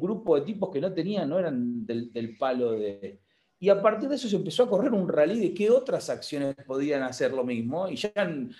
grupo 0.00 0.34
de 0.34 0.42
tipos 0.42 0.70
que 0.70 0.80
no 0.80 0.92
tenían, 0.92 1.28
no 1.28 1.38
eran 1.38 1.86
del 1.86 2.36
palo 2.36 2.72
de, 2.72 3.20
y 3.62 3.68
a 3.68 3.80
partir 3.80 4.08
de 4.08 4.16
eso 4.16 4.26
se 4.26 4.34
empezó 4.34 4.64
a 4.64 4.68
correr 4.68 4.92
un 4.92 5.08
rally 5.08 5.38
de 5.38 5.54
qué 5.54 5.70
otras 5.70 6.10
acciones 6.10 6.56
podían 6.66 7.04
hacer 7.04 7.32
lo 7.32 7.44
mismo. 7.44 7.88
Y 7.88 7.94
ya, 7.94 8.12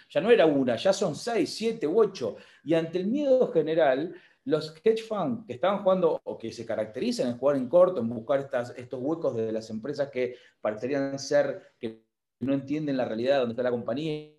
ya 0.08 0.20
no 0.20 0.30
era 0.30 0.46
una, 0.46 0.76
ya 0.76 0.92
son 0.92 1.16
seis, 1.16 1.52
siete 1.52 1.88
u 1.88 1.98
ocho. 1.98 2.36
Y 2.62 2.74
ante 2.74 2.98
el 2.98 3.08
miedo 3.08 3.50
general, 3.50 4.14
los 4.44 4.72
hedge 4.84 5.02
funds 5.02 5.44
que 5.44 5.54
estaban 5.54 5.82
jugando 5.82 6.20
o 6.22 6.38
que 6.38 6.52
se 6.52 6.64
caracterizan 6.64 7.30
en 7.30 7.36
jugar 7.36 7.56
en 7.56 7.68
corto, 7.68 8.00
en 8.00 8.10
buscar 8.10 8.38
estas, 8.38 8.78
estos 8.78 9.00
huecos 9.02 9.34
de 9.34 9.50
las 9.50 9.70
empresas 9.70 10.08
que 10.08 10.36
parecerían 10.60 11.18
ser 11.18 11.72
que 11.80 12.04
no 12.38 12.54
entienden 12.54 12.96
la 12.96 13.04
realidad 13.04 13.32
de 13.32 13.38
donde 13.40 13.54
está 13.54 13.64
la 13.64 13.72
compañía 13.72 14.14
y 14.14 14.38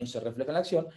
no 0.00 0.06
se 0.06 0.18
refleja 0.18 0.50
en 0.50 0.54
la 0.54 0.58
acción, 0.58 0.88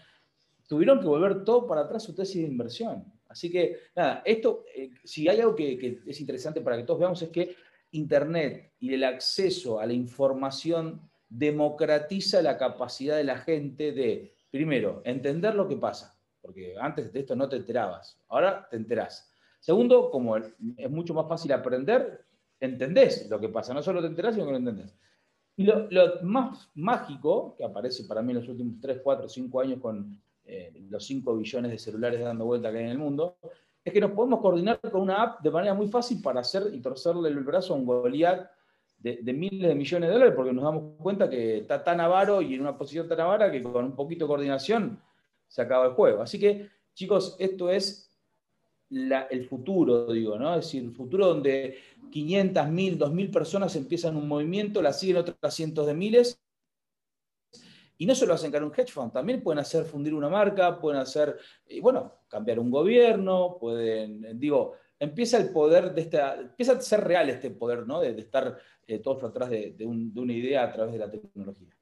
tuvieron 0.68 1.00
que 1.00 1.06
volver 1.06 1.44
todo 1.44 1.68
para 1.68 1.82
atrás 1.82 2.02
su 2.02 2.16
tesis 2.16 2.42
de 2.42 2.48
inversión. 2.48 3.06
Así 3.30 3.52
que, 3.52 3.78
nada, 3.96 4.22
esto, 4.26 4.64
eh, 4.76 4.90
si 5.04 5.28
hay 5.28 5.40
algo 5.40 5.56
que, 5.56 6.02
es 6.06 6.20
interesante 6.20 6.62
para 6.62 6.78
que 6.78 6.84
todos 6.84 7.00
veamos 7.00 7.22
es 7.22 7.30
que 7.30 7.56
Internet 7.92 8.74
y 8.80 8.94
el 8.94 9.04
acceso 9.04 9.80
a 9.80 9.86
la 9.86 9.94
información 9.94 11.02
democratiza 11.30 12.42
la 12.42 12.58
capacidad 12.58 13.18
de 13.18 13.24
la 13.24 13.38
gente 13.38 13.92
de, 13.92 14.34
primero, 14.52 15.02
entender 15.06 15.56
lo 15.56 15.68
que 15.68 15.76
pasa, 15.76 16.18
porque 16.42 16.76
antes 16.80 17.12
de 17.12 17.20
esto 17.20 17.36
no 17.36 17.50
te 17.50 17.58
enterabas, 17.58 18.20
ahora 18.30 18.68
te 18.70 18.78
enterás. 18.78 19.32
Segundo, 19.60 20.10
como 20.10 20.38
es 20.38 20.90
mucho 20.90 21.14
más 21.14 21.28
fácil 21.28 21.52
aprender, 21.52 22.26
entendés 22.60 23.30
lo 23.30 23.40
que 23.40 23.50
pasa, 23.50 23.74
no 23.74 23.82
solo 23.82 24.02
te 24.02 24.08
enterás, 24.08 24.36
sino 24.36 24.46
que 24.46 24.52
lo 24.52 24.58
entendés. 24.58 24.96
Y 25.56 25.66
lo, 25.66 26.22
más 26.22 26.70
mágico, 26.76 27.56
que 27.58 27.64
aparece 27.64 28.04
para 28.04 28.22
mí 28.22 28.32
en 28.32 28.38
los 28.38 28.48
últimos 28.48 28.80
3, 28.80 29.02
4, 29.04 29.28
5 29.28 29.60
años 29.60 29.80
con 29.82 30.22
eh, 30.46 30.72
los 30.90 31.06
5 31.06 31.36
billones 31.36 31.72
de 31.72 31.80
celulares 31.80 32.22
dando 32.22 32.46
vuelta 32.46 32.72
que 32.72 32.78
hay 32.78 32.84
en 32.86 32.92
el 32.92 33.00
mundo, 33.00 33.38
es 33.88 33.94
que 33.94 34.02
nos 34.02 34.12
podemos 34.12 34.42
coordinar 34.42 34.82
con 34.82 35.02
una 35.02 35.24
app 35.24 35.42
de 35.42 35.50
manera 35.50 35.74
muy 35.74 35.88
fácil 35.88 36.22
para 36.22 36.42
hacer 36.42 36.64
y 36.74 36.82
torcerle 36.82 37.30
el 37.30 37.40
brazo 37.40 37.74
a 37.74 37.78
un 37.78 37.86
Goliat 37.86 38.50
de, 38.98 39.34
miles 39.34 39.70
de 39.70 39.76
millones 39.76 40.10
de 40.10 40.14
dólares, 40.14 40.34
porque 40.36 40.52
nos 40.52 40.66
damos 40.66 40.96
cuenta 41.00 41.30
que 41.30 41.60
está 41.60 41.82
tan 41.84 42.02
avaro 42.02 42.42
y 42.42 42.56
en 42.56 42.62
una 42.62 42.78
posición 42.78 43.08
tan 43.08 43.22
avara 43.22 43.50
que 43.50 43.64
con 43.64 43.86
un 43.86 43.96
poquito 43.96 44.26
de 44.26 44.28
coordinación 44.28 45.02
se 45.48 45.62
acaba 45.62 45.86
el 45.86 45.94
juego. 45.94 46.22
Así 46.22 46.38
que, 46.38 46.70
chicos, 46.94 47.38
esto 47.40 47.70
es 47.70 48.12
el 48.90 49.48
futuro, 49.48 50.12
digo, 50.12 50.38
¿no? 50.38 50.56
Es 50.56 50.66
decir, 50.66 50.84
el 50.84 50.92
futuro 50.92 51.28
donde 51.28 51.78
500, 52.12 52.68
1000, 52.68 52.98
2000 52.98 53.32
personas 53.32 53.76
empiezan 53.78 54.18
un 54.18 54.28
movimiento, 54.28 54.82
la 54.82 54.92
siguen 54.92 55.18
otras 55.18 55.54
cientos 55.54 55.88
de 55.88 55.94
miles 55.94 56.42
y 57.98 58.06
no 58.06 58.14
solo 58.16 58.34
hacen 58.34 58.52
crear 58.52 58.64
un 58.64 58.74
hedge 58.76 58.92
fund, 58.92 59.12
también 59.12 59.42
pueden 59.42 59.60
hacer 59.60 59.86
fundir 59.86 60.14
una 60.14 60.30
marca, 60.30 60.80
pueden 60.80 61.02
hacer, 61.02 61.38
bueno, 61.82 62.22
cambiar 62.28 62.60
un 62.60 62.70
gobierno, 62.70 63.58
pueden, 63.60 64.40
digo, 64.40 64.76
empieza 65.00 65.38
el 65.38 65.50
poder 65.50 65.94
de 65.94 66.02
esta, 66.02 66.40
empieza 66.40 66.74
a 66.74 66.82
ser 66.82 67.04
real 67.04 67.30
este 67.30 67.52
poder, 67.52 67.88
¿no? 67.88 68.00
De, 68.00 68.10
estar 68.20 68.58
eh, 68.86 69.00
todos 69.00 69.24
atrás 69.24 69.50
de, 69.50 69.76
una 69.86 70.34
idea 70.34 70.64
a 70.64 70.72
través 70.72 70.94
de 70.94 71.00
la 71.00 71.10
tecnología. 71.10 71.76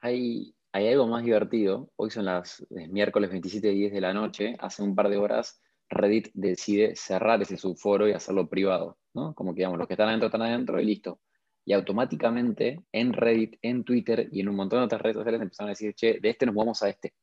Hay, 0.00 0.54
hay 0.72 0.88
algo 0.88 1.06
más 1.06 1.24
divertido. 1.24 1.90
Hoy 1.96 2.10
son 2.10 2.26
las 2.26 2.64
miércoles 2.70 3.30
27 3.30 3.72
y 3.72 3.78
10 3.80 3.92
de 3.92 4.00
la 4.00 4.14
noche. 4.14 4.56
Hace 4.60 4.82
un 4.82 4.94
par 4.94 5.08
de 5.08 5.16
horas 5.16 5.60
Reddit 5.88 6.30
decide 6.32 6.94
cerrar 6.94 7.42
ese 7.42 7.56
subforo 7.56 8.08
y 8.08 8.12
hacerlo 8.12 8.48
privado, 8.48 8.98
¿no? 9.14 9.34
Como 9.34 9.52
que, 9.52 9.58
digamos, 9.58 9.78
los 9.78 9.88
que 9.88 9.94
están 9.94 10.08
adentro 10.08 10.26
están 10.26 10.42
adentro 10.42 10.80
y 10.80 10.84
listo 10.84 11.20
y 11.64 11.72
automáticamente 11.72 12.80
en 12.92 13.12
Reddit, 13.12 13.56
en 13.62 13.84
Twitter 13.84 14.28
y 14.32 14.40
en 14.40 14.48
un 14.48 14.56
montón 14.56 14.80
de 14.80 14.84
otras 14.86 15.02
redes 15.02 15.16
sociales 15.16 15.40
empezaron 15.40 15.68
a 15.68 15.72
decir, 15.72 15.94
che, 15.94 16.18
de 16.20 16.30
este 16.30 16.46
nos 16.46 16.54
vamos 16.54 16.82
a 16.82 16.88
este. 16.88 17.14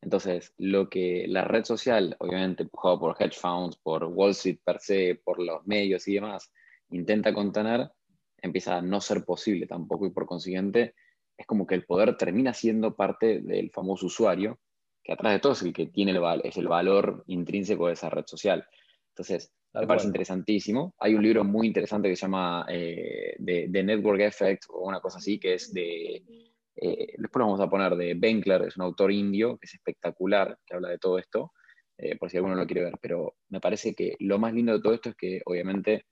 Entonces, 0.00 0.54
lo 0.58 0.88
que 0.88 1.26
la 1.28 1.44
red 1.44 1.64
social, 1.64 2.16
obviamente 2.20 2.62
empujado 2.62 3.00
por 3.00 3.16
hedge 3.18 3.38
funds, 3.38 3.76
por 3.76 4.04
Wall 4.04 4.30
Street 4.30 4.58
per 4.64 4.78
se, 4.80 5.20
por 5.24 5.40
los 5.40 5.66
medios 5.66 6.06
y 6.06 6.14
demás, 6.14 6.52
intenta 6.90 7.32
contener, 7.34 7.90
empieza 8.40 8.76
a 8.76 8.82
no 8.82 9.00
ser 9.00 9.24
posible 9.24 9.66
tampoco 9.66 10.06
y 10.06 10.10
por 10.10 10.26
consiguiente 10.26 10.94
es 11.36 11.46
como 11.46 11.66
que 11.66 11.74
el 11.74 11.84
poder 11.84 12.16
termina 12.16 12.52
siendo 12.52 12.94
parte 12.94 13.40
del 13.40 13.70
famoso 13.70 14.06
usuario, 14.06 14.58
que 15.02 15.12
atrás 15.12 15.32
de 15.32 15.38
todo 15.38 15.52
es 15.52 15.62
el 15.62 15.72
que 15.72 15.86
tiene 15.86 16.12
el, 16.12 16.40
es 16.44 16.56
el 16.56 16.68
valor 16.68 17.24
intrínseco 17.26 17.86
de 17.86 17.94
esa 17.94 18.10
red 18.10 18.26
social. 18.26 18.66
Entonces, 19.18 19.50
me 19.72 19.84
parece 19.84 20.06
interesantísimo. 20.06 20.94
Hay 21.00 21.14
un 21.14 21.22
libro 21.24 21.42
muy 21.42 21.66
interesante 21.66 22.08
que 22.08 22.14
se 22.14 22.22
llama 22.22 22.64
eh, 22.68 23.36
The, 23.44 23.82
Network 23.82 24.20
Effect 24.20 24.66
o 24.68 24.86
una 24.86 25.00
cosa 25.00 25.18
así, 25.18 25.40
que 25.40 25.54
es 25.54 25.72
de, 25.72 26.22
eh, 26.76 27.14
después 27.18 27.40
lo 27.40 27.46
vamos 27.46 27.60
a 27.60 27.68
poner, 27.68 27.96
de 27.96 28.14
Benkler, 28.14 28.62
es 28.62 28.76
un 28.76 28.84
autor 28.84 29.10
indio 29.10 29.58
que 29.58 29.66
es 29.66 29.74
espectacular, 29.74 30.56
que 30.64 30.76
habla 30.76 30.90
de 30.90 30.98
todo 30.98 31.18
esto, 31.18 31.52
eh, 31.96 32.16
por 32.16 32.30
si 32.30 32.36
alguno 32.36 32.54
lo 32.54 32.64
quiere 32.64 32.84
ver. 32.84 32.94
Pero 33.00 33.34
me 33.48 33.60
parece 33.60 33.92
que 33.92 34.14
lo 34.20 34.38
más 34.38 34.54
lindo 34.54 34.72
de 34.72 34.80
todo 34.80 34.94
esto 34.94 35.08
es 35.08 35.16
que, 35.16 35.42
obviamente, 35.46 36.06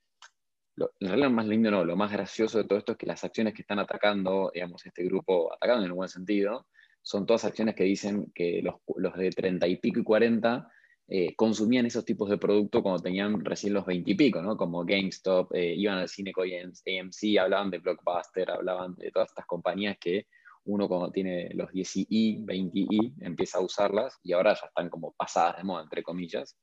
lo, 0.75 0.91
en 0.99 1.07
realidad 1.07 1.29
lo 1.29 1.35
más 1.35 1.47
lindo 1.47 1.71
no, 1.71 1.85
lo 1.85 1.95
más 1.95 2.11
gracioso 2.11 2.57
de 2.57 2.65
todo 2.65 2.77
esto 2.77 2.91
es 2.91 2.97
que 2.97 3.07
las 3.07 3.23
acciones 3.23 3.53
que 3.53 3.61
están 3.61 3.79
atacando, 3.79 4.51
digamos, 4.53 4.85
este 4.85 5.05
grupo, 5.05 5.53
atacando 5.53 5.85
en 5.85 5.91
un 5.91 5.97
buen 5.97 6.09
sentido, 6.09 6.67
son 7.01 7.25
todas 7.25 7.45
acciones 7.45 7.73
que 7.73 7.85
dicen 7.85 8.33
que 8.35 8.61
los, 8.61 8.75
los 8.97 9.15
de 9.15 9.29
30 9.29 9.65
y 9.65 9.77
pico 9.77 10.01
y 10.01 10.03
40 10.03 10.69
eh, 11.09 11.35
consumían 11.35 11.85
esos 11.85 12.03
tipos 12.03 12.29
de 12.29 12.37
productos 12.37 12.81
cuando 12.81 13.01
tenían 13.01 13.43
recién 13.43 13.73
los 13.73 13.85
20 13.85 14.11
y 14.11 14.15
pico, 14.15 14.41
¿no? 14.41 14.57
Como 14.57 14.83
GameStop, 14.83 15.53
eh, 15.55 15.73
iban 15.75 15.99
al 15.99 16.09
cine 16.09 16.33
con 16.33 16.45
AMC, 16.45 17.39
hablaban 17.39 17.71
de 17.71 17.79
Blockbuster, 17.79 18.51
hablaban 18.51 18.93
de 18.95 19.11
todas 19.11 19.29
estas 19.29 19.45
compañías 19.45 19.97
que 19.99 20.27
uno 20.65 20.89
cuando 20.89 21.09
tiene 21.09 21.49
los 21.53 21.71
10i, 21.71 22.45
20i, 22.45 23.13
empieza 23.21 23.59
a 23.59 23.61
usarlas 23.61 24.19
y 24.21 24.33
ahora 24.33 24.53
ya 24.53 24.67
están 24.67 24.89
como 24.89 25.13
pasadas 25.13 25.57
de 25.57 25.63
moda, 25.63 25.83
entre 25.83 26.03
comillas, 26.03 26.57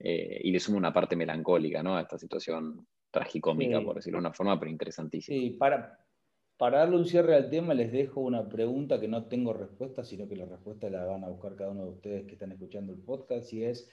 eh, 0.00 0.40
y 0.42 0.50
le 0.50 0.58
suma 0.58 0.78
una 0.78 0.92
parte 0.92 1.14
melancólica, 1.14 1.80
¿no? 1.80 1.96
A 1.96 2.00
esta 2.00 2.18
situación 2.18 2.86
tragicómica, 3.12 3.80
por 3.80 3.94
decirlo 3.94 4.18
de 4.18 4.26
una 4.26 4.32
forma, 4.32 4.58
pero 4.58 4.70
interesantísima. 4.70 5.38
Sí, 5.38 5.50
para, 5.50 5.96
para 6.56 6.78
darle 6.78 6.96
un 6.96 7.06
cierre 7.06 7.34
al 7.34 7.50
tema, 7.50 7.74
les 7.74 7.92
dejo 7.92 8.20
una 8.20 8.48
pregunta 8.48 9.00
que 9.00 9.08
no 9.08 9.26
tengo 9.26 9.52
respuesta, 9.52 10.04
sino 10.04 10.28
que 10.28 10.36
la 10.36 10.46
respuesta 10.46 10.88
la 10.90 11.04
van 11.04 11.24
a 11.24 11.28
buscar 11.28 11.54
cada 11.56 11.70
uno 11.70 11.84
de 11.84 11.90
ustedes 11.90 12.26
que 12.26 12.32
están 12.32 12.52
escuchando 12.52 12.92
el 12.92 13.00
podcast, 13.00 13.52
y 13.52 13.64
es, 13.64 13.88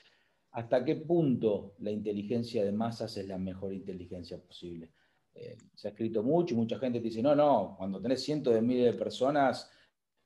¿hasta 0.52 0.84
qué 0.86 0.96
punto 0.96 1.76
la 1.80 1.92
inteligencia 1.92 2.64
de 2.64 2.72
masas 2.72 3.18
es 3.18 3.28
la 3.28 3.38
mejor 3.38 3.74
inteligencia 3.74 4.38
posible? 4.42 4.92
eh, 5.36 5.58
se 5.74 5.88
ha 5.88 5.92
escrito 5.92 6.24
mucho 6.24 6.54
y 6.54 6.58
mucha 6.58 6.78
gente 6.78 7.00
te 7.00 7.06
dice, 7.06 7.22
no, 7.22 7.36
no, 7.36 7.76
cuando 7.78 8.02
tenés 8.02 8.24
cientos 8.24 8.54
de 8.54 8.62
miles 8.62 8.94
de 8.94 9.00
personas, 9.00 9.70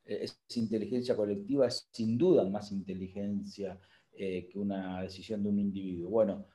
eh, 0.06 0.20
esa 0.24 0.60
inteligencia 0.60 1.16
colectiva 1.16 1.68
es 1.68 1.88
sin 1.92 2.18
duda 2.18 2.44
más 2.44 2.72
inteligencia 2.72 3.80
que 4.20 4.54
una 4.56 5.04
decisión 5.04 5.44
de 5.44 5.50
un 5.50 5.60
individuo. 5.60 6.10
Bueno, 6.10 6.48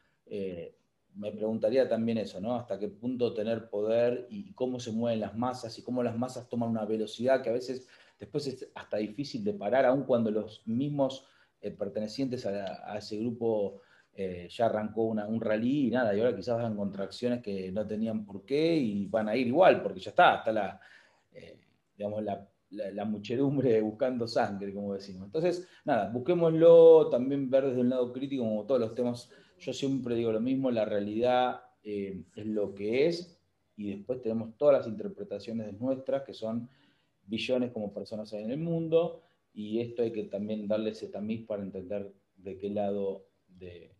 me 1.14 1.30
preguntaría 1.30 1.88
también 1.88 2.18
eso, 2.18 2.40
¿no? 2.40 2.56
Hasta 2.56 2.78
qué 2.78 2.88
punto 2.88 3.34
tener 3.34 3.68
poder 3.68 4.26
y 4.30 4.52
cómo 4.54 4.80
se 4.80 4.92
mueven 4.92 5.20
las 5.20 5.36
masas 5.36 5.78
y 5.78 5.82
cómo 5.82 6.02
las 6.02 6.16
masas 6.16 6.48
toman 6.48 6.70
una 6.70 6.84
velocidad 6.84 7.42
que 7.42 7.50
a 7.50 7.52
veces 7.52 7.88
después 8.18 8.46
es 8.46 8.70
hasta 8.74 8.96
difícil 8.96 9.44
de 9.44 9.52
parar, 9.52 9.84
aun 9.84 10.04
cuando 10.04 10.30
los 10.30 10.62
mismos 10.66 11.26
pertenecientes 11.70 12.44
a, 12.46 12.98
ese 12.98 13.18
grupo 13.18 13.82
eh, 14.14 14.48
ya 14.50 14.66
arrancó 14.66 15.04
un 15.04 15.40
rally 15.40 15.86
y 15.86 15.90
nada, 15.90 16.14
y 16.14 16.20
ahora 16.20 16.34
quizás 16.34 16.60
van 16.60 16.76
contracciones 16.76 17.42
que 17.42 17.70
no 17.70 17.86
tenían 17.86 18.24
por 18.26 18.44
qué 18.44 18.76
y 18.76 19.06
van 19.06 19.28
a 19.28 19.36
ir 19.36 19.46
igual, 19.46 19.82
porque 19.82 20.00
ya 20.00 20.10
está, 20.10 20.36
está 20.36 20.52
la, 20.52 20.80
eh, 21.32 21.58
digamos, 21.96 22.22
la, 22.22 23.04
muchedumbre 23.04 23.80
buscando 23.82 24.26
sangre, 24.26 24.74
como 24.74 24.94
decimos. 24.94 25.26
Entonces, 25.26 25.68
nada, 25.84 26.10
busquémoslo, 26.10 27.08
también 27.10 27.48
ver 27.48 27.66
desde 27.66 27.80
un 27.80 27.90
lado 27.90 28.12
crítico, 28.12 28.42
como 28.42 28.66
todos 28.66 28.80
los 28.80 28.94
temas, 28.94 29.30
yo 29.62 29.72
siempre 29.72 30.16
digo 30.16 30.32
lo 30.32 30.40
mismo, 30.40 30.70
la 30.70 30.84
realidad 30.84 31.62
eh, 31.84 32.22
es 32.34 32.46
lo 32.46 32.74
que 32.74 33.06
es, 33.06 33.38
y 33.76 33.90
después 33.90 34.20
tenemos 34.20 34.56
todas 34.58 34.78
las 34.78 34.86
interpretaciones 34.86 35.80
nuestras, 35.80 36.22
que 36.24 36.34
son 36.34 36.68
billones 37.26 37.70
como 37.70 37.92
personas 37.92 38.32
en 38.32 38.50
el 38.50 38.58
mundo, 38.58 39.22
y 39.54 39.80
esto 39.80 40.02
hay 40.02 40.12
que 40.12 40.24
también 40.24 40.66
darle 40.66 40.90
ese 40.90 41.08
tamiz 41.08 41.46
para 41.46 41.62
entender 41.62 42.12
de 42.36 42.58
qué 42.58 42.70
lado 42.70 43.26
de, 43.46 43.92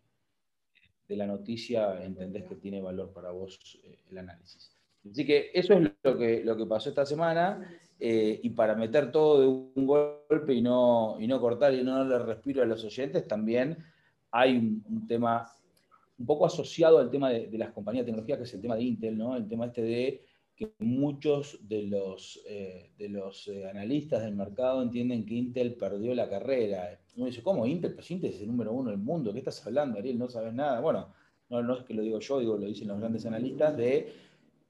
de 1.08 1.16
la 1.16 1.26
noticia 1.26 2.02
entendés 2.02 2.44
que 2.44 2.56
tiene 2.56 2.80
valor 2.80 3.12
para 3.12 3.30
vos 3.30 3.58
eh, 3.84 3.98
el 4.10 4.18
análisis. 4.18 4.76
Así 5.08 5.26
que 5.26 5.50
eso 5.54 5.74
es 5.74 5.90
lo 6.02 6.16
que, 6.16 6.44
lo 6.44 6.56
que 6.56 6.66
pasó 6.66 6.88
esta 6.88 7.04
semana 7.04 7.68
eh, 7.98 8.40
y 8.42 8.50
para 8.50 8.74
meter 8.74 9.12
todo 9.12 9.40
de 9.40 9.46
un 9.46 9.86
golpe 9.86 10.54
y 10.54 10.62
no, 10.62 11.16
y 11.20 11.26
no 11.26 11.40
cortar 11.40 11.74
y 11.74 11.82
no 11.82 11.98
darle 11.98 12.18
respiro 12.24 12.62
a 12.62 12.66
los 12.66 12.84
oyentes, 12.84 13.26
también 13.26 13.78
hay 14.32 14.56
un, 14.56 15.06
tema 15.06 15.48
un 16.18 16.26
poco 16.26 16.46
asociado 16.46 16.98
al 16.98 17.10
tema 17.10 17.30
de, 17.30 17.46
de, 17.46 17.58
las 17.58 17.72
compañías 17.72 18.04
de 18.04 18.10
tecnología, 18.10 18.36
que 18.36 18.44
es 18.44 18.54
el 18.54 18.60
tema 18.60 18.76
de 18.76 18.82
Intel, 18.82 19.16
¿no? 19.16 19.36
el 19.36 19.46
tema 19.46 19.66
este 19.66 19.82
de 19.82 20.24
que 20.56 20.72
muchos 20.80 21.58
de 21.68 21.84
los, 21.84 22.40
eh, 22.48 22.90
de 22.98 23.08
los 23.08 23.48
analistas 23.70 24.22
del 24.22 24.34
mercado 24.34 24.82
entienden 24.82 25.24
que 25.24 25.34
Intel 25.34 25.74
perdió 25.74 26.14
la 26.14 26.28
carrera 26.28 26.98
uno 27.16 27.26
dice, 27.26 27.42
¿cómo 27.42 27.66
Intel? 27.66 27.94
Pues 27.94 28.10
Intel 28.10 28.30
es 28.30 28.40
el 28.40 28.48
número 28.48 28.72
uno 28.72 28.90
del 28.90 28.98
mundo, 28.98 29.32
¿qué 29.32 29.40
estás 29.40 29.64
hablando, 29.66 29.98
Ariel? 29.98 30.18
No 30.18 30.28
sabes 30.28 30.54
nada. 30.54 30.80
Bueno, 30.80 31.12
no, 31.50 31.62
no 31.62 31.74
es 31.74 31.84
que 31.84 31.94
lo 31.94 32.02
digo 32.02 32.18
yo, 32.18 32.40
digo, 32.40 32.56
lo 32.56 32.66
dicen 32.66 32.88
los 32.88 32.98
grandes 32.98 33.26
analistas, 33.26 33.76
de, 33.76 34.12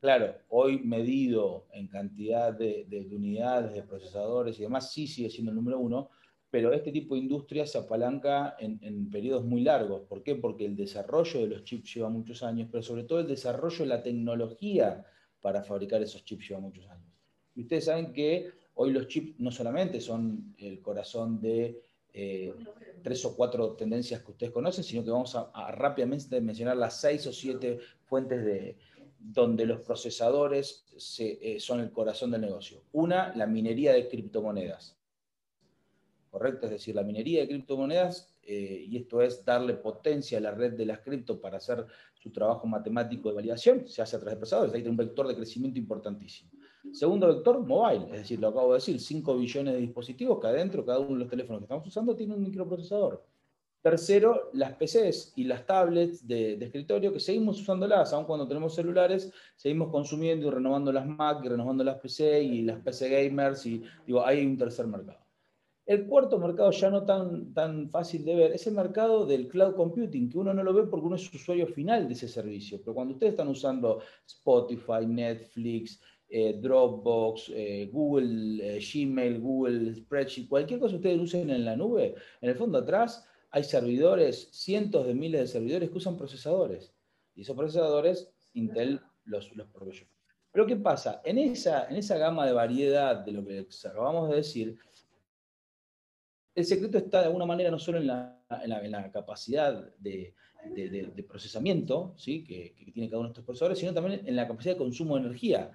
claro, 0.01 0.35
hoy 0.49 0.81
medido 0.81 1.67
en 1.73 1.87
cantidad 1.87 2.53
de, 2.53 3.09
unidades, 3.13 3.75
de 3.75 3.83
procesadores 3.83 4.59
y 4.59 4.63
demás, 4.63 4.93
sí 4.93 5.07
sigue 5.07 5.31
siendo 5.31 5.53
el 5.53 5.57
número 5.57 5.79
uno, 5.79 6.11
pero 6.53 6.71
este 6.75 6.93
tipo 6.93 7.15
de 7.15 7.23
industria 7.23 7.67
se 7.67 7.79
apalanca 7.79 8.57
en, 8.59 9.09
periodos 9.09 9.43
muy 9.43 9.63
largos. 9.63 10.03
¿Por 10.03 10.23
qué? 10.23 10.35
Porque 10.35 10.67
el 10.67 10.77
desarrollo 10.77 11.41
de 11.41 11.47
los 11.47 11.65
chips 11.65 11.95
lleva 11.95 12.11
muchos 12.11 12.43
años, 12.43 12.69
pero 12.71 12.83
sobre 12.83 13.05
todo 13.05 13.21
el 13.21 13.27
desarrollo 13.27 13.79
de 13.79 13.87
la 13.87 14.03
tecnología 14.03 15.03
para 15.41 15.63
fabricar 15.63 16.03
esos 16.03 16.27
chips 16.27 16.51
lleva 16.51 16.61
muchos 16.61 16.87
años. 16.91 17.11
Y 17.55 17.63
ustedes 17.63 17.87
saben 17.87 18.13
que 18.13 18.51
hoy 18.75 18.93
los 18.93 19.09
chips 19.09 19.41
no 19.41 19.51
solamente 19.51 19.99
son 20.03 20.55
el 20.59 20.83
corazón 20.83 21.41
de 21.41 21.81
eh, 22.13 22.53
tres 23.03 23.25
o 23.25 23.35
cuatro 23.35 23.73
tendencias 23.73 24.21
que 24.21 24.33
ustedes 24.33 24.53
conocen, 24.53 24.85
sino 24.85 25.03
que 25.03 25.11
vamos 25.11 25.35
a, 25.35 25.73
rápidamente 25.73 26.39
mencionar 26.43 26.77
las 26.77 27.01
seis 27.01 27.27
o 27.27 27.33
siete 27.33 27.79
fuentes 28.05 28.45
de, 28.45 28.77
donde 29.19 29.65
los 29.65 29.81
procesadores 29.81 30.85
eh, 31.19 31.57
son 31.61 31.81
el 31.81 31.91
corazón 31.93 32.31
del 32.31 32.43
negocio. 32.43 32.83
Una, 32.93 33.35
la 33.35 33.47
minería 33.47 33.95
de 33.95 34.07
criptomonedas. 34.07 34.99
¿Correcto? 36.33 36.65
Es 36.65 36.73
decir, 36.73 36.95
la 36.95 37.03
minería 37.03 37.43
de 37.43 37.49
criptomonedas, 37.49 38.35
eh, 38.43 38.87
y 38.89 38.97
esto 38.97 39.21
es 39.21 39.45
darle 39.45 39.75
potencia 39.75 40.39
a 40.39 40.41
la 40.41 40.51
red 40.51 40.73
de 40.73 40.87
las 40.87 41.01
cripto 41.01 41.39
para 41.39 41.59
hacer 41.59 41.85
su 42.15 42.33
trabajo 42.33 42.67
matemático 42.67 43.29
de 43.29 43.35
validación, 43.35 43.87
se 43.87 44.01
hace 44.01 44.17
a 44.17 44.19
través 44.19 44.37
de 44.37 44.39
procesadores. 44.39 44.73
Ahí 44.73 44.81
tiene 44.81 44.93
un 44.93 44.97
vector 44.97 45.29
de 45.29 45.37
crecimiento 45.37 45.79
importantísimo. 45.79 46.51
Segundo 46.91 47.29
vector, 47.29 47.61
mobile, 47.61 48.07
es 48.07 48.21
decir, 48.21 48.41
lo 48.41 48.49
acabo 48.49 48.69
de 48.69 48.79
decir, 48.79 48.99
5 48.99 49.37
billones 49.37 49.75
de 49.75 49.81
dispositivos 49.81 50.41
que 50.41 50.47
adentro, 50.47 50.87
cada 50.87 51.01
uno 51.01 51.13
de 51.13 51.19
los 51.19 51.29
teléfonos 51.29 51.61
que 51.61 51.65
estamos 51.65 51.87
usando 51.87 52.17
tiene 52.17 52.35
un 52.35 52.43
microprocesador. 52.43 53.23
Tercero, 53.83 54.49
las 54.55 54.73
PCs 54.73 55.35
y 55.37 55.45
las 55.45 55.67
tablets 55.67 56.27
de, 56.27 56.55
escritorio 56.55 57.13
que 57.13 57.21
seguimos 57.21 57.61
usándolas, 57.61 58.11
aun 58.15 58.25
cuando 58.25 58.49
tenemos 58.49 58.75
celulares, 58.75 59.31
seguimos 59.55 59.91
consumiendo 59.91 60.47
y 60.47 60.51
renovando 60.51 60.91
las 60.93 61.07
Mac 61.07 61.45
y 61.45 61.49
renovando 61.49 61.85
las 61.85 61.99
PC 61.99 62.43
y 62.43 62.63
las 62.63 62.81
PC 62.81 63.11
gamers 63.11 63.67
y 63.67 63.83
digo, 64.07 64.25
hay 64.25 64.47
un 64.47 64.57
tercer 64.57 64.87
mercado. 64.87 65.22
El 65.85 66.07
cuarto 66.07 66.39
mercado 66.39 66.71
ya 66.71 66.91
no 66.91 67.05
tan, 67.05 67.53
tan 67.53 67.91
fácil 67.91 68.25
de 68.25 68.37
ver 68.37 68.53
es 68.53 68.67
el 68.69 68.75
mercado 68.75 69.27
del 69.27 69.49
cloud 69.49 69.75
computing, 69.75 70.29
que 70.29 70.39
uno 70.39 70.55
no 70.55 70.63
lo 70.63 70.73
ve 70.73 70.85
porque 70.85 71.07
uno 71.07 71.17
es 71.17 71.35
usuario 71.35 71.67
final 71.67 72.07
de 72.07 72.15
ese 72.15 72.29
servicio. 72.29 72.79
Pero 72.81 72.95
cuando 72.95 73.15
ustedes 73.15 73.33
están 73.33 73.49
usando 73.49 74.01
Spotify, 74.25 75.05
Netflix, 75.07 76.01
eh, 76.29 76.57
Dropbox, 76.61 77.51
eh, 77.55 77.91
Google 77.93 78.77
eh, 78.77 78.81
Gmail, 78.81 79.41
Google 79.41 79.95
Spreadsheet, 79.95 80.49
cualquier 80.49 80.79
cosa 80.79 80.93
que 80.93 80.97
ustedes 80.97 81.21
usen 81.21 81.51
en 81.51 81.65
la 81.65 81.77
nube, 81.77 82.15
en 82.41 82.49
el 82.49 82.57
fondo 82.57 82.79
atrás 82.79 83.27
hay 83.51 83.65
servidores, 83.65 84.49
cientos 84.53 85.07
de 85.07 85.15
miles 85.15 85.41
de 85.41 85.47
servidores 85.49 85.91
que 85.91 85.99
usan 85.99 86.17
procesadores. 86.17 86.95
Y 87.35 87.43
esos 87.43 87.57
procesadores 87.57 88.33
Intel 88.55 89.01
los, 89.25 89.55
los 89.57 89.69
proveyó. 89.69 90.07
Pero 90.53 90.67
¿qué 90.67 90.77
pasa? 90.77 91.21
En 91.25 91.39
esa, 91.39 91.89
en 91.89 91.97
esa 91.97 92.19
gama 92.19 92.47
de 92.47 92.53
variedad 92.53 93.17
de 93.17 93.33
lo 93.33 93.45
que 93.45 93.67
acabamos 93.85 94.31
de 94.31 94.37
decir, 94.37 94.79
el 96.55 96.65
secreto 96.65 96.99
está 96.99 97.21
de 97.21 97.27
alguna 97.27 97.47
manera 97.47 97.71
no 97.71 97.79
solo 97.79 97.99
en 97.99 98.07
la, 98.07 99.11
capacidad 99.13 99.95
de, 99.99 100.35
procesamiento 101.27 102.15
que, 102.23 102.75
tiene 102.93 103.09
cada 103.09 103.21
uno 103.21 103.29
de 103.29 103.33
estos 103.33 103.45
procesadores, 103.45 103.79
sino 103.79 103.95
también 103.95 104.23
en 104.27 104.37
la 104.37 104.47
capacidad 104.47 104.75
de 104.75 104.79
consumo 104.79 105.17
de 105.17 105.23
energía 105.23 105.71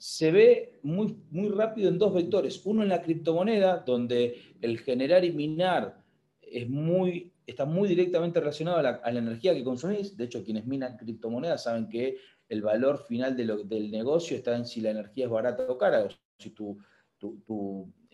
se 0.00 0.32
ve 0.32 0.80
muy, 0.82 1.14
rápido 1.50 1.90
en 1.90 1.98
dos 1.98 2.14
vectores. 2.14 2.64
Uno 2.64 2.82
en 2.82 2.88
la 2.88 3.02
criptomoneda, 3.02 3.84
donde 3.84 4.34
el 4.62 4.78
generar 4.78 5.26
y 5.26 5.30
minar 5.30 6.02
está 6.40 7.66
muy 7.66 7.88
directamente 7.88 8.40
relacionado 8.40 8.78
a 8.78 8.82
la, 9.12 9.18
energía 9.18 9.52
que 9.52 9.62
consumís. 9.62 10.16
De 10.16 10.24
hecho, 10.24 10.42
quienes 10.42 10.64
minan 10.64 10.96
criptomonedas 10.96 11.64
saben 11.64 11.86
que 11.86 12.16
el 12.48 12.62
valor 12.62 13.04
final 13.06 13.36
del 13.36 13.90
negocio 13.90 14.38
está 14.38 14.56
en 14.56 14.64
si 14.64 14.80
la 14.80 14.90
energía 14.90 15.26
es 15.26 15.30
barata 15.30 15.64
o 15.68 15.76
cara, 15.76 16.02
o 16.02 16.08
si 16.38 16.48
tu, 16.48 16.78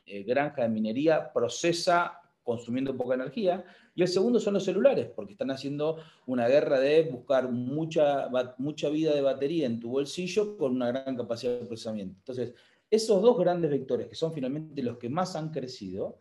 eh, 0.07 0.23
granja 0.23 0.63
de 0.63 0.69
minería 0.69 1.33
procesa 1.33 2.21
consumiendo 2.47 2.97
poca 2.97 3.17
energía. 3.17 3.65
Y 3.95 4.03
el 4.03 4.09
segundo 4.09 4.39
son 4.39 4.55
los 4.55 4.65
celulares, 4.65 5.09
porque 5.15 5.33
están 5.33 5.51
haciendo 5.51 5.99
una 6.27 6.47
guerra 6.47 6.79
de 6.79 7.03
buscar 7.03 7.51
mucha, 7.51 8.29
mucha 8.59 8.89
vida 8.89 9.13
de 9.13 9.21
batería 9.21 9.67
en 9.67 9.81
tu 9.81 9.91
bolsillo 9.91 10.57
con 10.57 10.77
una 10.77 10.89
gran 10.89 11.17
capacidad 11.17 11.59
de 11.59 11.67
procesamiento. 11.67 12.15
Entonces, 12.19 12.55
esos 12.89 13.21
dos 13.21 13.37
grandes 13.37 13.71
vectores, 13.71 14.07
que 14.07 14.15
son 14.15 14.33
finalmente 14.33 14.81
los 14.83 14.97
que 14.97 15.09
más 15.09 15.35
han 15.35 15.51
crecido, 15.51 16.19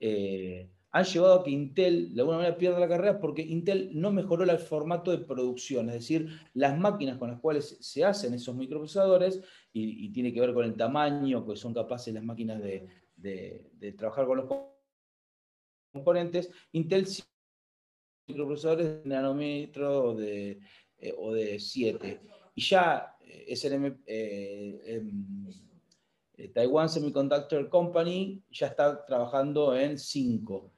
eh, 0.00 0.70
han 0.92 1.04
llevado 1.04 1.40
a 1.40 1.44
que 1.44 1.50
Intel 1.50 2.14
de 2.14 2.22
alguna 2.22 2.38
manera 2.38 2.56
pierda 2.56 2.80
la 2.80 2.88
carrera 2.88 3.20
porque 3.20 3.42
Intel 3.42 3.90
no 3.92 4.10
mejoró 4.12 4.44
el 4.44 4.58
formato 4.58 5.10
de 5.10 5.18
producción, 5.18 5.88
es 5.90 5.96
decir, 5.96 6.28
las 6.54 6.78
máquinas 6.78 7.18
con 7.18 7.30
las 7.30 7.38
cuales 7.38 7.76
se 7.80 8.02
hacen 8.02 8.32
esos 8.32 8.56
microprocesadores, 8.56 9.42
y, 9.74 10.08
tiene 10.08 10.32
que 10.32 10.40
ver 10.40 10.54
con 10.54 10.64
el 10.64 10.74
tamaño 10.74 11.46
que 11.46 11.54
son 11.54 11.74
capaces 11.74 12.14
las 12.14 12.24
máquinas 12.24 12.62
de, 12.62 12.88
de 13.26 13.92
trabajar 13.92 14.26
con 14.26 14.38
los 14.38 14.48
componentes, 15.92 16.50
Intel 16.72 17.06
microprocesadores 18.26 19.04
de 19.04 19.08
nanómetro 19.08 20.14
de, 20.14 20.58
eh, 20.98 21.14
o 21.16 21.32
de 21.32 21.58
7. 21.58 22.20
Y 22.54 22.62
ya 22.62 23.16
eh, 23.20 23.54
eh, 24.06 24.82
em, 24.86 25.46
Taiwan 26.52 26.88
Semiconductor 26.88 27.68
Company 27.68 28.42
ya 28.50 28.68
está 28.68 29.04
trabajando 29.04 29.76
en 29.76 29.98
5. 29.98 30.72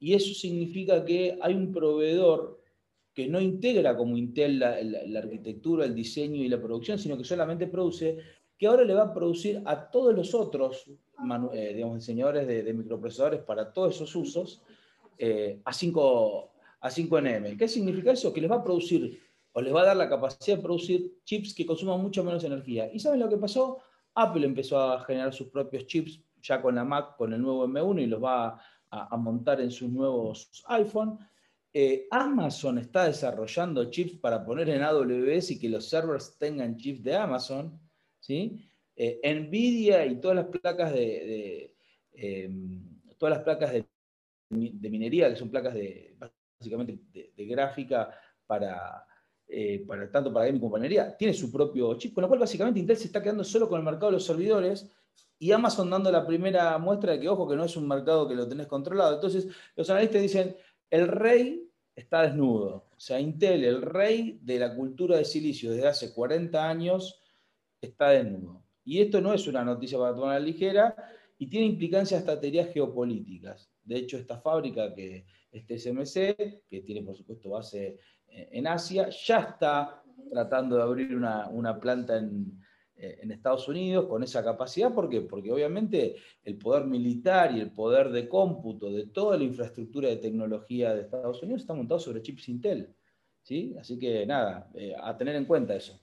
Y 0.00 0.14
eso 0.14 0.34
significa 0.34 1.04
que 1.04 1.38
hay 1.40 1.54
un 1.54 1.72
proveedor 1.72 2.62
que 3.14 3.26
no 3.26 3.40
integra 3.40 3.96
como 3.96 4.16
Intel 4.16 4.60
la, 4.60 4.80
la, 4.82 5.18
arquitectura, 5.18 5.84
el 5.84 5.94
diseño 5.94 6.36
y 6.36 6.48
la 6.48 6.60
producción, 6.60 6.98
sino 6.98 7.18
que 7.18 7.24
solamente 7.24 7.66
produce, 7.66 8.18
que 8.56 8.66
ahora 8.66 8.84
le 8.84 8.94
va 8.94 9.04
a 9.04 9.14
producir 9.14 9.60
a 9.64 9.90
todos 9.90 10.14
los 10.14 10.34
otros 10.34 10.88
eh, 11.52 11.74
digamos, 11.74 11.98
diseñadores 11.98 12.46
de, 12.46 12.72
microprocesadores 12.72 13.40
para 13.40 13.72
todos 13.72 13.96
esos 13.96 14.14
usos 14.14 14.62
eh, 15.18 15.60
a, 15.64 15.72
5, 15.72 16.50
a 16.80 16.90
5NM. 16.90 17.58
¿Qué 17.58 17.66
significa 17.66 18.12
eso? 18.12 18.32
Que 18.32 18.40
les 18.40 18.50
va 18.50 18.56
a 18.56 18.64
producir 18.64 19.20
o 19.52 19.60
les 19.60 19.74
va 19.74 19.82
a 19.82 19.86
dar 19.86 19.96
la 19.96 20.08
capacidad 20.08 20.56
de 20.56 20.62
producir 20.62 21.18
chips 21.24 21.54
que 21.54 21.66
consuman 21.66 22.00
mucho 22.00 22.22
menos 22.22 22.44
energía. 22.44 22.88
¿Y 22.92 23.00
saben 23.00 23.18
lo 23.18 23.28
que 23.28 23.36
pasó? 23.36 23.78
Apple 24.14 24.46
empezó 24.46 24.80
a 24.80 25.04
generar 25.04 25.32
sus 25.32 25.48
propios 25.48 25.86
chips 25.86 26.20
ya 26.40 26.62
con 26.62 26.76
la 26.76 26.84
Mac, 26.84 27.16
con 27.16 27.32
el 27.32 27.42
nuevo 27.42 27.66
M1 27.66 28.02
y 28.02 28.06
los 28.06 28.22
va 28.22 28.60
a, 28.90 29.16
montar 29.16 29.60
en 29.60 29.70
sus 29.70 29.90
nuevos 29.90 30.64
iPhone. 30.68 31.18
eh, 31.72 32.06
Amazon 32.10 32.78
está 32.78 33.04
desarrollando 33.04 33.90
chips 33.90 34.18
para 34.18 34.44
poner 34.44 34.68
en 34.70 34.82
AWS 34.82 35.50
y 35.50 35.58
que 35.58 35.68
los 35.68 35.88
servers 35.88 36.38
tengan 36.38 36.76
chips 36.76 37.02
de 37.02 37.16
Amazon. 37.16 37.78
¿sí? 38.20 38.67
Eh, 39.00 39.20
Nvidia 39.32 40.04
y 40.06 40.16
todas 40.16 40.36
las 40.36 40.46
placas 40.46 40.92
de, 40.92 41.72
em, 42.14 42.82
todas 43.16 43.36
las 43.36 43.44
placas 43.44 43.72
de, 43.72 43.86
minería, 44.50 45.30
que 45.30 45.36
son 45.36 45.50
placas 45.50 45.74
de 45.74 46.16
básicamente 46.58 46.98
de, 47.12 47.46
gráfica 47.46 48.10
para, 48.44 49.06
eh, 49.46 49.84
para 49.86 50.10
tanto 50.10 50.32
para 50.32 50.46
gaming 50.46 50.58
como 50.58 50.72
para 50.72 50.82
minería, 50.82 51.16
tiene 51.16 51.32
su 51.32 51.52
propio 51.52 51.96
chip, 51.96 52.12
con 52.12 52.22
lo 52.22 52.28
cual 52.28 52.40
básicamente 52.40 52.80
Intel 52.80 52.96
se 52.96 53.06
está 53.06 53.22
quedando 53.22 53.44
solo 53.44 53.68
con 53.68 53.78
el 53.78 53.84
mercado 53.84 54.06
de 54.06 54.12
los 54.14 54.26
servidores 54.26 54.90
y 55.38 55.52
Amazon 55.52 55.90
dando 55.90 56.10
la 56.10 56.26
primera 56.26 56.76
muestra 56.78 57.12
de 57.12 57.20
que, 57.20 57.28
ojo, 57.28 57.48
que 57.48 57.54
no 57.54 57.64
es 57.64 57.76
un 57.76 57.86
mercado 57.86 58.26
que 58.26 58.34
lo 58.34 58.48
tenés 58.48 58.66
controlado. 58.66 59.14
Entonces, 59.14 59.46
los 59.76 59.88
analistas 59.90 60.22
dicen, 60.22 60.56
el 60.90 61.06
rey 61.06 61.70
está 61.94 62.22
desnudo. 62.22 62.88
O 62.96 63.00
sea, 63.00 63.20
Intel, 63.20 63.62
el 63.62 63.82
rey 63.82 64.40
de 64.42 64.58
la 64.58 64.74
cultura 64.74 65.16
de 65.16 65.24
silicio 65.24 65.70
desde 65.70 65.86
hace 65.86 66.12
40 66.12 66.68
años, 66.68 67.20
está 67.80 68.10
desnudo. 68.10 68.67
Y 68.88 69.02
esto 69.02 69.20
no 69.20 69.34
es 69.34 69.46
una 69.46 69.62
noticia 69.62 69.98
para 69.98 70.14
tomar 70.14 70.40
la 70.40 70.46
ligera 70.46 70.96
y 71.36 71.46
tiene 71.46 71.66
implicancias 71.66 72.20
hasta 72.20 72.40
teorías 72.40 72.72
geopolíticas. 72.72 73.70
De 73.84 73.98
hecho, 73.98 74.16
esta 74.16 74.40
fábrica 74.40 74.94
que 74.94 75.26
este 75.52 75.78
SMC, 75.78 76.64
que 76.70 76.80
tiene 76.86 77.02
por 77.02 77.14
supuesto 77.14 77.50
base 77.50 77.98
en 78.26 78.66
Asia, 78.66 79.10
ya 79.10 79.40
está 79.40 80.02
tratando 80.32 80.76
de 80.76 80.82
abrir 80.82 81.14
una, 81.14 81.78
planta 81.78 82.16
en, 82.16 82.58
eh, 82.96 83.18
en 83.20 83.30
Estados 83.30 83.68
Unidos 83.68 84.06
con 84.06 84.22
esa 84.22 84.42
capacidad. 84.42 84.94
¿Por 84.94 85.10
qué? 85.10 85.20
Porque 85.20 85.52
obviamente 85.52 86.16
el 86.42 86.56
poder 86.56 86.86
militar 86.86 87.54
y 87.54 87.60
el 87.60 87.70
poder 87.70 88.08
de 88.08 88.26
cómputo 88.26 88.90
de 88.90 89.08
toda 89.08 89.36
la 89.36 89.44
infraestructura 89.44 90.08
de 90.08 90.16
tecnología 90.16 90.94
de 90.94 91.02
Estados 91.02 91.42
Unidos 91.42 91.60
está 91.60 91.74
montado 91.74 92.00
sobre 92.00 92.22
chips 92.22 92.48
Intel. 92.48 92.96
¿sí? 93.42 93.76
Así 93.78 93.98
que 93.98 94.24
nada, 94.24 94.70
eh, 94.72 94.94
a 94.98 95.14
tener 95.14 95.36
en 95.36 95.44
cuenta 95.44 95.76
eso. 95.76 96.00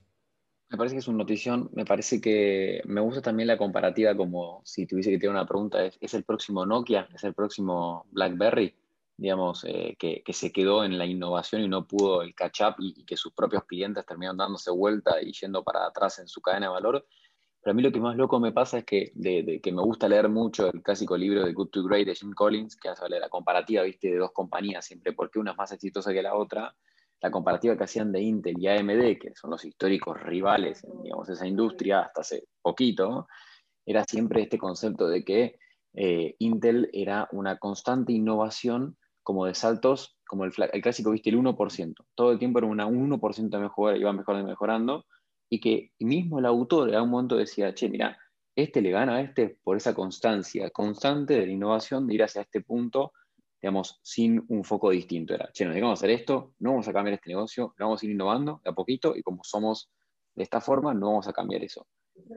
Me 0.70 0.78
parece 0.78 0.96
que 0.96 1.00
es 1.00 1.08
una 1.08 1.20
notición, 1.20 1.70
me 1.74 1.86
parece 1.86 2.20
que 2.20 2.82
me 2.86 3.02
gusta 3.02 3.22
también 3.22 3.48
la 3.48 3.58
comparativa 3.58 4.16
como 4.16 4.62
si 4.66 4.88
tuviese 4.88 5.12
que 5.12 5.20
tener 5.20 5.32
una 5.32 5.46
pregunta, 5.46 5.84
¿es, 5.86 5.98
¿es 6.02 6.14
el 6.16 6.24
próximo 6.24 6.66
Nokia? 6.66 7.08
¿Es 7.14 7.24
el 7.24 7.34
próximo 7.34 8.06
BlackBerry? 8.12 8.74
digamos, 9.18 9.64
eh, 9.66 9.96
que, 9.98 10.24
se 10.34 10.52
quedó 10.52 10.84
en 10.84 10.98
la 10.98 11.06
innovación 11.06 11.62
y 11.62 11.68
no 11.68 11.88
pudo 11.88 12.22
el 12.22 12.36
catch-up 12.36 12.76
y, 12.80 13.06
que 13.06 13.16
sus 13.18 13.34
propios 13.34 13.64
clientes 13.66 14.06
terminaron 14.06 14.38
dándose 14.38 14.72
vuelta 14.72 15.22
y 15.22 15.32
yendo 15.32 15.64
para 15.64 15.86
atrás 15.86 16.20
en 16.20 16.28
su 16.28 16.42
cadena 16.42 16.68
de 16.68 16.74
valor. 16.74 17.08
Pero 17.62 17.72
a 17.72 17.74
mí 17.74 17.82
lo 17.82 17.92
que 17.92 18.00
más 18.00 18.16
loco 18.16 18.40
me 18.40 18.52
pasa 18.52 18.80
es 18.80 18.86
que, 18.86 19.12
de, 19.16 19.60
que 19.62 19.72
me 19.72 19.82
gusta 19.82 20.08
leer 20.08 20.30
mucho 20.30 20.72
el 20.72 20.84
clásico 20.84 21.18
libro 21.18 21.46
de 21.46 21.54
Good 21.54 21.70
to 21.70 21.84
Great 21.84 22.06
de 22.06 22.16
Jim 22.16 22.34
Collins, 22.34 22.76
que 22.76 22.90
hace 22.90 23.08
la 23.10 23.30
comparativa 23.30 23.84
¿viste? 23.84 24.10
de 24.10 24.18
dos 24.18 24.32
compañías, 24.32 24.86
siempre 24.86 25.14
porque 25.14 25.40
una 25.40 25.52
es 25.52 25.58
más 25.58 25.72
exitosa 25.72 26.14
que 26.14 26.22
la 26.22 26.36
otra. 26.36 26.76
La 27.26 27.32
comparativa 27.32 27.76
que 27.76 27.86
hacían 27.86 28.12
de 28.12 28.22
Intel 28.22 28.54
y 28.60 28.68
AMD, 28.68 29.18
que 29.18 29.32
son 29.34 29.50
los 29.50 29.66
históricos 29.66 30.22
rivales 30.22 30.84
en 30.84 31.02
digamos, 31.02 31.28
esa 31.28 31.48
industria 31.48 32.02
hasta 32.02 32.22
hace 32.22 32.44
poquito, 32.62 33.26
era 33.84 34.04
siempre 34.04 34.44
este 34.44 34.60
concepto 34.60 35.08
de 35.08 35.26
que 35.26 35.58
eh, 35.96 36.36
Intel 36.38 36.88
era 36.94 37.28
una 37.32 37.58
constante 37.58 38.14
innovación 38.14 38.96
como 39.24 39.48
de 39.48 39.56
saltos, 39.56 40.20
como 40.28 40.46
el, 40.46 40.52
clásico, 40.52 41.10
viste, 41.10 41.32
el 41.32 41.40
1%. 41.40 41.96
Todo 42.14 42.32
el 42.32 42.38
tiempo 42.38 42.60
era 42.60 42.68
una 42.68 42.88
1% 42.88 43.50
de 43.50 43.58
mejora, 43.58 43.98
iba 43.98 44.14
mejorando 44.14 44.48
mejorando, 44.48 45.06
y 45.50 45.60
que 45.60 45.94
mismo 45.98 46.38
el 46.38 46.46
autor 46.46 46.94
en 46.94 47.02
un 47.02 47.10
momento 47.10 47.38
decía, 47.38 47.74
che, 47.74 47.90
mira, 47.90 48.20
este 48.56 48.84
le 48.84 48.92
gana 48.92 49.16
a 49.16 49.22
este 49.22 49.58
por 49.64 49.78
esa 49.78 49.96
constancia 49.96 50.70
constante 50.70 51.34
de 51.40 51.48
la 51.48 51.54
innovación 51.54 52.06
de 52.06 52.14
ir 52.14 52.24
hacia 52.24 52.44
este 52.44 52.62
punto, 52.62 53.14
digamos, 53.66 54.00
sin 54.04 54.46
un 54.50 54.64
foco 54.64 54.92
distinto. 54.92 55.34
Era, 55.34 55.50
che, 55.52 55.66
nos 55.66 55.74
dedicamos 55.74 55.98
a 55.98 56.00
hacer 56.00 56.12
esto, 56.12 56.54
no 56.60 56.70
vamos 56.70 56.88
a 56.88 56.94
cambiar 56.94 57.16
este 57.16 57.32
negocio, 57.32 57.74
lo 57.78 57.86
vamos 57.88 58.00
a 58.00 58.06
ir 58.06 58.12
innovando 58.12 58.62
de 58.64 58.70
a 58.70 58.74
poquito, 58.74 59.16
y 59.16 59.24
como 59.24 59.44
somos 59.44 59.90
de 60.36 60.44
esta 60.44 60.62
forma, 60.62 60.94
no 60.94 61.08
vamos 61.08 61.28
a 61.28 61.34
cambiar 61.34 61.64
eso. 61.64 61.88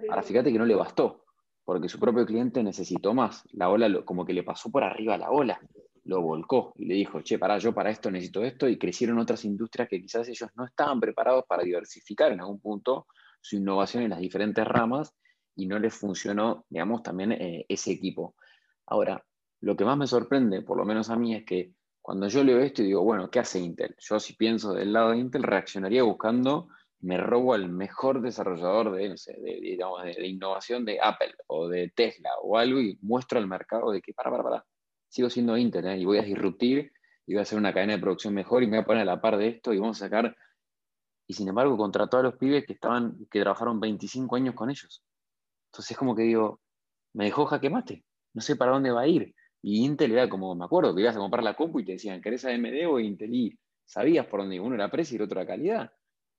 Ahora, 0.09 0.23
fíjate 0.23 0.51
que 0.51 0.59
no 0.59 0.65
le 0.65 0.75
bastó, 0.75 1.27
porque 1.67 1.91
su 1.91 2.01
propio 2.01 2.25
cliente 2.25 2.63
necesitó 2.63 3.13
más. 3.13 3.45
La 3.53 3.69
ola 3.69 4.03
como 4.07 4.25
que 4.25 4.33
le 4.33 4.43
pasó 4.43 4.71
por 4.71 4.83
arriba 4.83 5.19
la 5.19 5.31
ola 5.31 5.61
lo 6.05 6.23
volcó 6.23 6.73
y 6.77 6.87
le 6.87 6.95
dijo, 6.95 7.21
che, 7.21 7.39
para 7.39 7.59
yo 7.59 7.75
para 7.75 7.91
esto 7.91 8.11
necesito 8.11 8.43
esto, 8.43 8.67
y 8.67 8.79
crecieron 8.79 9.19
otras 9.19 9.45
industrias 9.45 9.87
que 9.87 10.01
quizás 10.01 10.27
ellos 10.31 10.49
no 10.55 10.65
estaban 10.65 10.99
preparados 10.99 11.45
para 11.47 11.63
diversificar 11.63 12.33
en 12.33 12.41
algún 12.41 12.59
punto 12.59 13.07
su 13.43 13.57
innovación 13.57 14.05
en 14.05 14.11
las 14.11 14.21
diferentes 14.21 14.67
ramas 14.67 15.15
y 15.55 15.67
no 15.67 15.79
les 15.79 15.93
funcionó, 15.93 16.65
digamos, 16.71 17.03
también 17.03 17.33
eh, 17.33 17.67
ese 17.69 17.93
equipo. 17.93 18.35
Ahora, 18.87 19.23
lo 19.61 19.77
que 19.77 19.85
más 19.85 19.97
me 19.97 20.07
sorprende, 20.07 20.63
por 20.63 20.77
lo 20.77 20.85
menos 20.85 21.11
a 21.11 21.17
mí, 21.17 21.35
es 21.35 21.45
que 21.45 21.73
cuando 22.01 22.29
yo 22.29 22.43
leo 22.43 22.59
esto 22.61 22.83
y 22.83 22.87
digo, 22.87 23.03
bueno, 23.03 23.31
¿qué 23.31 23.41
hace 23.41 23.59
Intel? 23.59 23.95
Yo 23.99 24.19
si 24.19 24.35
pienso 24.35 24.73
del 24.73 24.93
lado 24.93 25.11
de 25.11 25.19
Intel, 25.19 25.43
reaccionaría 25.43 26.03
buscando, 26.03 26.69
me 27.01 27.19
robo 27.19 27.55
al 27.55 27.69
mejor 27.69 28.23
desarrollador 28.23 28.93
de, 28.93 29.15
digamos, 29.61 30.03
de, 30.05 30.27
innovación 30.27 30.85
de 30.85 30.99
Apple 31.01 31.35
o 31.47 31.69
de 31.69 31.91
Tesla 31.95 32.31
o 32.43 32.57
algo 32.57 32.81
y 32.81 32.99
muestro 33.03 33.39
al 33.39 33.47
mercado 33.47 33.91
de 33.91 34.01
que, 34.01 34.15
para, 34.15 34.31
para, 34.31 34.43
para, 34.43 34.67
sigo 35.09 35.31
siendo 35.31 35.57
Intel 35.57 35.87
¿eh? 35.87 35.99
y 35.99 36.05
voy 36.05 36.19
a 36.19 36.23
disruptir 36.23 36.93
y 37.27 37.35
voy 37.35 37.41
a 37.41 37.43
hacer 37.43 37.59
una 37.59 37.73
cadena 37.73 37.93
de 37.95 38.01
producción 38.01 38.35
mejor 38.35 38.63
y 38.63 38.67
me 38.67 38.79
voy 38.79 38.83
a 38.83 38.87
poner 38.87 39.03
a 39.03 39.05
la 39.05 39.21
par 39.21 39.37
de 39.37 39.49
esto 39.49 39.73
y 39.73 39.79
vamos 39.79 40.01
a 40.01 40.07
sacar. 40.07 40.35
Y 41.27 41.35
sin 41.35 41.47
embargo, 41.47 41.77
contrató 41.77 42.17
a 42.17 42.23
los 42.23 42.37
pibes 42.37 42.65
que, 42.65 42.73
estaban, 42.73 43.27
que 43.31 43.41
trabajaron 43.41 43.81
25 43.81 44.35
años 44.35 44.55
con 44.55 44.71
ellos. 44.71 45.05
Entonces 45.71 45.91
es 45.91 45.99
como 45.99 46.17
que 46.17 46.23
digo, 46.23 46.63
me 47.13 47.27
dejó 47.27 47.45
jaque 47.45 47.69
mate, 47.69 48.03
no 48.33 48.41
sé 48.41 48.57
para 48.57 48.73
dónde 48.73 48.91
va 48.91 49.03
a 49.03 49.07
ir. 49.07 49.35
Y 49.63 49.85
Intel 49.85 50.13
era 50.13 50.29
como, 50.29 50.55
me 50.55 50.65
acuerdo 50.65 50.95
que 50.95 51.03
ibas 51.03 51.17
a 51.17 51.21
comprar 51.21 51.43
la 51.43 51.55
compu 51.55 51.81
y 51.81 51.85
te 51.85 51.93
decían, 51.93 52.21
¿querés 52.21 52.45
AMD 52.45 52.87
o 52.89 53.01
Intel? 53.01 53.35
Y 53.35 53.59
sabías 53.85 54.27
por 54.27 54.41
dónde 54.41 54.61
Uno 54.61 54.75
era 54.75 54.91
precio 54.91 55.15
y 55.15 55.17
el 55.17 55.23
otro 55.23 55.41
era 55.41 55.49
calidad. 55.49 55.93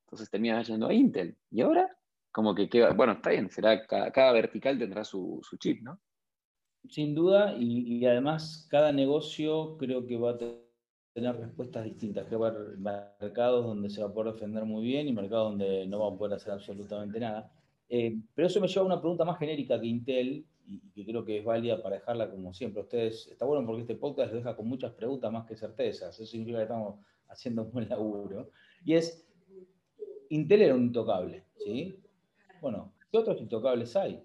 Entonces 0.05 0.29
terminas 0.29 0.67
yendo 0.67 0.87
a 0.87 0.93
Intel. 0.93 1.35
Y 1.51 1.61
ahora, 1.61 1.95
como 2.31 2.55
que 2.55 2.69
queda, 2.69 2.93
bueno, 2.93 3.13
está 3.13 3.31
bien, 3.31 3.49
será 3.49 3.85
cada, 3.85 4.31
vertical 4.31 4.77
tendrá 4.77 5.03
su, 5.03 5.39
su 5.43 5.57
chip, 5.57 5.81
¿no? 5.81 5.99
Sin 6.87 7.13
duda, 7.13 7.55
y, 7.59 8.05
además 8.05 8.67
cada 8.71 8.91
negocio 8.91 9.77
creo 9.77 10.07
que 10.07 10.17
va 10.17 10.31
a 10.31 10.37
tener 11.13 11.35
respuestas 11.35 11.83
distintas, 11.83 12.27
que 12.27 12.35
va 12.35 12.47
a 12.47 12.51
haber 12.51 12.77
mercados 12.77 13.65
donde 13.65 13.89
se 13.89 14.01
va 14.01 14.09
a 14.09 14.13
poder 14.13 14.33
defender 14.33 14.63
muy 14.63 14.83
bien 14.85 15.07
y 15.07 15.13
mercados 15.13 15.49
donde 15.49 15.85
no 15.87 15.99
va 15.99 16.15
a 16.15 16.17
poder 16.17 16.35
hacer 16.35 16.53
absolutamente 16.53 17.19
nada. 17.19 17.51
Eh, 17.89 18.15
pero 18.33 18.47
eso 18.47 18.61
me 18.61 18.67
lleva 18.67 18.83
a 18.83 18.85
una 18.85 19.01
pregunta 19.01 19.25
más 19.25 19.37
genérica 19.37 19.79
que 19.79 19.87
Intel, 19.87 20.45
y, 20.69 20.79
que 20.91 21.05
creo 21.05 21.25
que 21.25 21.39
es 21.39 21.45
válida 21.45 21.81
para 21.81 21.97
dejarla 21.97 22.29
como 22.29 22.53
siempre. 22.53 22.81
Ustedes, 22.81 23.27
está 23.27 23.45
bueno 23.45 23.65
porque 23.65 23.81
este 23.81 23.95
podcast 23.95 24.31
los 24.31 24.43
deja 24.43 24.55
con 24.55 24.67
muchas 24.67 24.93
preguntas 24.93 25.31
más 25.31 25.45
que 25.45 25.55
certezas, 25.55 26.15
eso 26.15 26.25
significa 26.25 26.59
que 26.59 26.63
estamos 26.63 26.99
haciendo 27.27 27.63
un 27.63 27.71
buen 27.71 27.89
laburo. 27.89 28.49
Y 28.85 28.93
es, 28.93 29.27
Intel 30.29 30.61
era 30.61 30.75
un 30.75 30.83
intocable, 30.83 31.45
¿sí? 31.57 31.99
Bueno, 32.61 32.93
¿qué 33.11 33.17
otros 33.17 33.41
intocables 33.41 33.95
hay? 33.95 34.23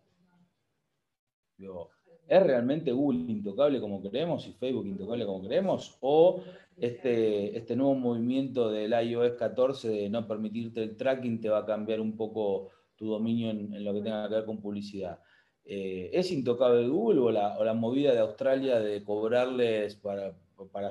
¿Es 2.27 2.43
realmente 2.43 2.91
Google 2.91 3.31
intocable 3.31 3.81
como 3.81 4.03
creemos 4.03 4.47
y 4.47 4.53
Facebook 4.53 4.87
intocable 4.87 5.27
como 5.27 5.47
creemos? 5.47 5.97
¿O 6.01 6.43
este, 6.77 7.57
este 7.57 7.77
nuevo 7.77 7.95
movimiento 7.95 8.71
del 8.71 8.93
iOS 8.93 9.35
14 9.35 9.89
de 9.89 10.11
no 10.11 10.27
permitirte 10.27 10.83
el 10.83 10.97
tracking 10.97 11.41
te 11.41 11.49
va 11.49 11.59
a 11.59 11.67
cambiar 11.67 12.01
un 12.01 12.17
poco 12.17 12.71
tu 12.97 13.07
dominio 13.07 13.51
en, 13.51 13.85
lo 13.85 13.93
que 13.93 14.01
tenga 14.01 14.29
que 14.29 14.35
ver 14.37 14.45
con 14.47 14.61
publicidad? 14.61 15.21
Eh, 15.67 16.11
¿Es 16.13 16.31
intocable 16.31 16.87
Google 16.89 17.21
o 17.21 17.31
la, 17.31 17.75
movida 17.75 18.13
de 18.13 18.19
Australia 18.19 18.81
de 18.81 19.03
cobrarles 19.03 19.97
para, 19.97 20.35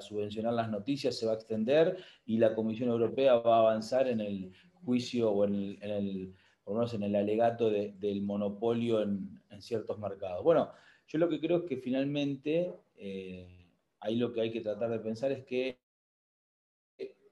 subvencionar 0.02 0.54
las 0.54 0.70
noticias 0.70 1.16
se 1.16 1.28
va 1.28 1.34
a 1.34 1.36
extender 1.36 1.98
y 2.26 2.38
la 2.38 2.56
Comisión 2.56 2.90
Europea 2.90 3.36
va 3.36 3.58
a 3.58 3.60
avanzar 3.60 4.08
en 4.08 4.20
el 4.20 4.52
juicio 4.84 5.32
o 5.32 5.46
en 5.46 5.54
el, 5.54 5.78
en 5.82 6.36
menos 6.68 6.94
en 6.96 7.04
el 7.04 7.16
alegato 7.16 7.70
del 7.70 8.24
monopolio 8.24 9.02
en, 9.02 9.42
ciertos 9.60 10.00
mercados? 10.00 10.44
Bueno, 10.44 10.72
yo 11.08 11.20
lo 11.20 11.30
que 11.30 11.40
creo 11.40 11.58
es 11.58 11.64
que 11.64 11.78
finalmente 11.78 12.74
eh, 12.98 13.68
ahí 14.00 14.16
lo 14.16 14.34
que 14.34 14.42
hay 14.42 14.52
que 14.52 14.62
tratar 14.62 14.90
de 14.90 15.00
pensar 15.00 15.32
es 15.32 15.46
que 15.46 15.78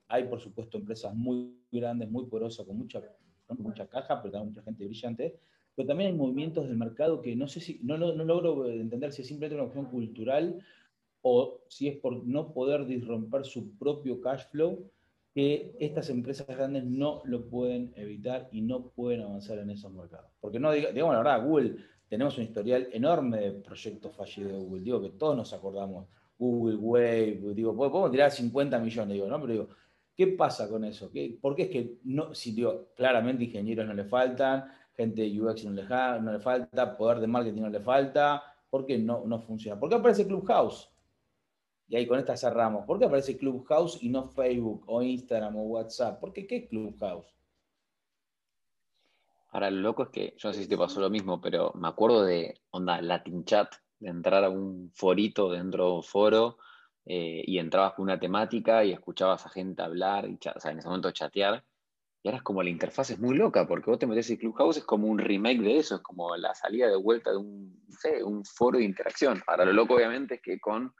hay, 0.07 0.25
por 0.25 0.39
supuesto, 0.39 0.77
empresas 0.77 1.15
muy 1.15 1.57
grandes, 1.71 2.09
muy 2.11 2.25
poderosas, 2.25 2.65
con 2.65 2.77
mucha, 2.77 3.01
mucha 3.57 3.87
caja, 3.87 4.21
pero 4.21 4.33
también 4.33 4.49
mucha 4.49 4.63
gente 4.63 4.85
brillante, 4.85 5.39
pero 5.81 5.87
también 5.87 6.11
hay 6.11 6.15
movimientos 6.15 6.67
del 6.67 6.77
mercado 6.77 7.23
que 7.23 7.35
no 7.35 7.47
sé 7.47 7.59
si, 7.59 7.79
no, 7.81 7.97
no, 7.97 8.23
logro 8.23 8.69
entender 8.69 9.11
si 9.11 9.23
es 9.23 9.27
simplemente 9.27 9.55
una 9.55 9.67
opción 9.67 9.85
cultural 9.85 10.63
o 11.23 11.61
si 11.69 11.87
es 11.87 11.97
por 11.97 12.23
no 12.23 12.53
poder 12.53 12.85
disromper 12.85 13.45
su 13.45 13.75
propio 13.79 14.21
cash 14.21 14.43
flow, 14.51 14.91
que 15.33 15.75
estas 15.79 16.11
empresas 16.11 16.45
grandes 16.45 16.83
no 16.83 17.23
lo 17.25 17.49
pueden 17.49 17.93
evitar 17.95 18.47
y 18.51 18.61
no 18.61 18.89
pueden 18.89 19.21
avanzar 19.21 19.57
en 19.57 19.71
esos 19.71 19.91
mercados. 19.91 20.29
Porque 20.39 20.59
no, 20.59 20.71
digamos 20.71 21.13
la 21.13 21.23
verdad, 21.23 21.43
Google 21.43 21.77
tenemos 22.07 22.37
un 22.37 22.43
historial 22.43 22.87
enorme 22.91 23.39
de 23.39 23.51
proyectos 23.53 24.15
fallidos 24.15 24.51
de 24.51 24.59
Google. 24.59 24.83
Digo 24.83 25.01
que 25.01 25.09
todos 25.09 25.35
nos 25.35 25.51
acordamos. 25.51 26.05
Google 26.37 26.75
Wave, 26.75 27.55
digo, 27.55 27.75
podemos 27.75 28.11
tirar 28.11 28.29
50 28.29 28.77
millones, 28.77 29.13
digo, 29.15 29.25
¿no? 29.25 29.41
Pero 29.41 29.51
digo, 29.51 29.69
¿qué 30.15 30.27
pasa 30.27 30.69
con 30.69 30.85
eso? 30.85 31.09
¿Por 31.41 31.55
qué 31.55 31.63
es 31.63 31.69
que 31.69 31.97
no, 32.03 32.35
si 32.35 32.51
digo, 32.51 32.89
claramente 32.95 33.45
ingenieros 33.45 33.87
no 33.87 33.95
le 33.95 34.05
faltan, 34.05 34.79
gente 34.95 35.21
de 35.21 35.41
UX 35.41 35.65
no 35.65 35.71
le, 35.71 36.39
falta, 36.39 36.97
poder 36.97 37.19
de 37.19 37.27
marketing 37.27 37.61
no 37.61 37.69
le 37.69 37.79
falta, 37.79 38.43
¿por 38.69 38.85
qué 38.85 38.97
no, 38.97 39.23
no 39.25 39.39
funciona? 39.39 39.79
¿Por 39.79 39.89
qué 39.89 39.95
aparece 39.95 40.27
Clubhouse? 40.27 40.91
y 41.91 41.97
ahí 41.97 42.07
con 42.07 42.17
esta 42.17 42.37
cerramos, 42.37 42.85
¿por 42.85 42.97
qué 42.97 43.03
aparece 43.03 43.37
Clubhouse 43.37 44.01
y 44.01 44.07
no 44.07 44.23
Facebook 44.23 44.85
o 44.87 45.01
Instagram 45.01 45.57
o 45.57 45.63
WhatsApp? 45.63 46.21
¿Por 46.21 46.31
qué 46.31 46.47
qué 46.47 46.55
es 46.55 46.69
Clubhouse? 46.69 47.35
Ahora, 49.49 49.69
lo 49.69 49.81
loco 49.81 50.03
es 50.03 50.09
que, 50.09 50.33
yo 50.37 50.47
no 50.47 50.53
sé 50.53 50.63
si 50.63 50.69
te 50.69 50.77
pasó 50.77 51.01
lo 51.01 51.09
mismo, 51.09 51.41
pero 51.41 51.73
me 51.75 51.89
acuerdo 51.89 52.23
de, 52.23 52.61
onda, 52.69 53.01
Latin 53.01 53.43
Chat, 53.43 53.75
de 53.99 54.09
entrar 54.09 54.45
a 54.45 54.49
un 54.49 54.89
forito 54.93 55.51
dentro 55.51 55.87
de 55.87 55.91
un 55.95 56.03
foro 56.03 56.59
eh, 57.03 57.43
y 57.45 57.57
entrabas 57.57 57.95
con 57.95 58.03
una 58.03 58.17
temática 58.17 58.85
y 58.85 58.93
escuchabas 58.93 59.45
a 59.45 59.49
gente 59.49 59.81
hablar, 59.81 60.29
y 60.29 60.35
o 60.35 60.59
sea, 60.61 60.71
en 60.71 60.79
ese 60.79 60.87
momento 60.87 61.11
chatear, 61.11 61.65
y 62.23 62.27
ahora 62.27 62.37
es 62.37 62.43
como 62.43 62.61
la 62.61 62.69
interfaz 62.69 63.09
es 63.09 63.19
muy 63.19 63.35
loca, 63.35 63.67
porque 63.67 63.89
vos 63.89 63.99
te 63.99 64.05
metes 64.05 64.29
en 64.29 64.37
Clubhouse, 64.37 64.77
es 64.77 64.83
como 64.83 65.07
un 65.07 65.17
remake 65.17 65.61
de 65.61 65.77
eso, 65.77 65.95
es 65.95 66.01
como 66.01 66.35
la 66.37 66.53
salida 66.53 66.87
de 66.87 66.95
vuelta 66.95 67.31
de 67.31 67.37
un, 67.37 67.81
un 68.25 68.45
foro 68.45 68.77
de 68.77 68.85
interacción. 68.85 69.41
Ahora, 69.47 69.65
lo 69.65 69.73
loco 69.73 69.95
obviamente 69.95 70.35
es 70.35 70.41
que 70.41 70.59
con 70.59 70.93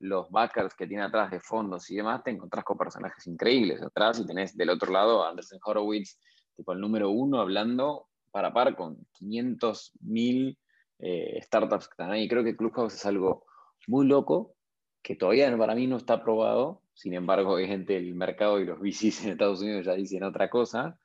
los 0.00 0.30
backers 0.30 0.74
que 0.74 0.86
tiene 0.86 1.04
atrás 1.04 1.30
de 1.30 1.40
fondos 1.40 1.90
y 1.90 1.96
demás, 1.96 2.22
te 2.22 2.30
encontrás 2.30 2.64
con 2.64 2.76
personajes 2.76 3.26
increíbles 3.26 3.82
atrás 3.82 4.20
y 4.20 4.26
tenés 4.26 4.56
del 4.56 4.70
otro 4.70 4.92
lado 4.92 5.24
a 5.24 5.30
Anderson 5.30 5.58
Horowitz, 5.64 6.18
tipo 6.54 6.72
el 6.72 6.80
número 6.80 7.10
uno, 7.10 7.40
hablando 7.40 8.06
para 8.30 8.52
par 8.52 8.76
con 8.76 8.98
500 9.12 9.92
mil 10.02 10.58
eh, 10.98 11.40
startups 11.42 11.88
que 11.88 11.92
están 11.92 12.10
ahí. 12.10 12.28
Creo 12.28 12.44
que 12.44 12.56
Clubhouse 12.56 12.94
es 12.94 13.06
algo 13.06 13.46
muy 13.86 14.06
loco 14.06 14.54
que 15.02 15.16
todavía 15.16 15.56
para 15.56 15.74
mí 15.74 15.86
no 15.86 15.96
está 15.96 16.22
probado. 16.22 16.82
Sin 16.98 17.14
embargo, 17.14 17.56
gente 17.58 17.92
del 17.92 18.12
mercado 18.16 18.58
y 18.58 18.64
los 18.64 18.80
VCs 18.80 19.22
en 19.22 19.30
Estados 19.30 19.60
Unidos 19.60 19.86
ya 19.86 19.94
dicen 19.94 20.24
otra 20.24 20.50
cosa. 20.50 20.98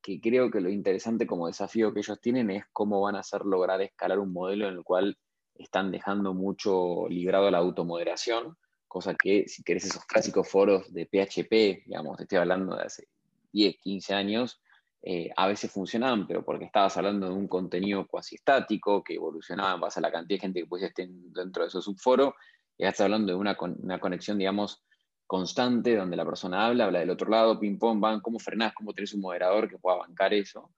Que 0.00 0.20
creo 0.20 0.52
que 0.52 0.60
lo 0.60 0.70
interesante 0.70 1.26
como 1.26 1.48
desafío 1.48 1.92
que 1.92 1.98
ellos 1.98 2.20
tienen 2.20 2.48
es 2.52 2.64
cómo 2.72 3.00
van 3.00 3.16
a 3.16 3.20
hacer 3.20 3.40
lograr 3.44 3.82
escalar 3.82 4.20
un 4.20 4.32
modelo 4.32 4.68
en 4.68 4.74
el 4.74 4.84
cual 4.84 5.18
están 5.56 5.90
dejando 5.90 6.32
mucho 6.32 7.08
librado 7.08 7.50
la 7.50 7.58
automoderación, 7.58 8.56
cosa 8.86 9.16
que 9.16 9.48
si 9.48 9.64
querés 9.64 9.86
esos 9.86 10.04
clásicos 10.04 10.48
foros 10.48 10.92
de 10.92 11.06
PHP, 11.06 11.86
digamos, 11.86 12.18
te 12.18 12.22
estoy 12.22 12.38
hablando 12.38 12.76
de 12.76 12.84
hace 12.84 13.08
10, 13.52 13.78
15 13.78 14.14
años, 14.14 14.62
eh, 15.02 15.30
a 15.36 15.48
veces 15.48 15.72
funcionaban, 15.72 16.28
pero 16.28 16.44
porque 16.44 16.66
estabas 16.66 16.96
hablando 16.96 17.26
de 17.26 17.32
un 17.32 17.48
contenido 17.48 18.06
cuasi 18.06 18.36
estático 18.36 19.02
que 19.02 19.14
evolucionaba 19.14 19.74
en 19.74 19.80
base 19.80 19.98
a 19.98 20.02
la 20.02 20.12
cantidad 20.12 20.36
de 20.36 20.40
gente 20.40 20.60
que 20.60 20.66
pusiste 20.66 21.08
dentro 21.10 21.64
de 21.64 21.68
esos 21.68 21.84
subforos, 21.84 22.34
y 22.78 22.84
estás 22.84 23.00
hablando 23.00 23.32
de 23.32 23.38
una, 23.38 23.56
una, 23.60 23.98
conexión, 23.98 24.38
digamos, 24.38 24.84
constante, 25.32 25.96
donde 25.96 26.14
la 26.14 26.26
persona 26.26 26.66
habla, 26.66 26.84
habla 26.84 26.98
del 26.98 27.08
otro 27.08 27.30
lado, 27.30 27.58
ping 27.58 27.78
pong, 27.78 27.98
van, 27.98 28.20
cómo 28.20 28.38
frenás, 28.38 28.74
cómo 28.74 28.92
tenés 28.92 29.14
un 29.14 29.22
moderador 29.22 29.66
que 29.66 29.78
pueda 29.78 29.96
bancar 29.96 30.34
eso. 30.34 30.74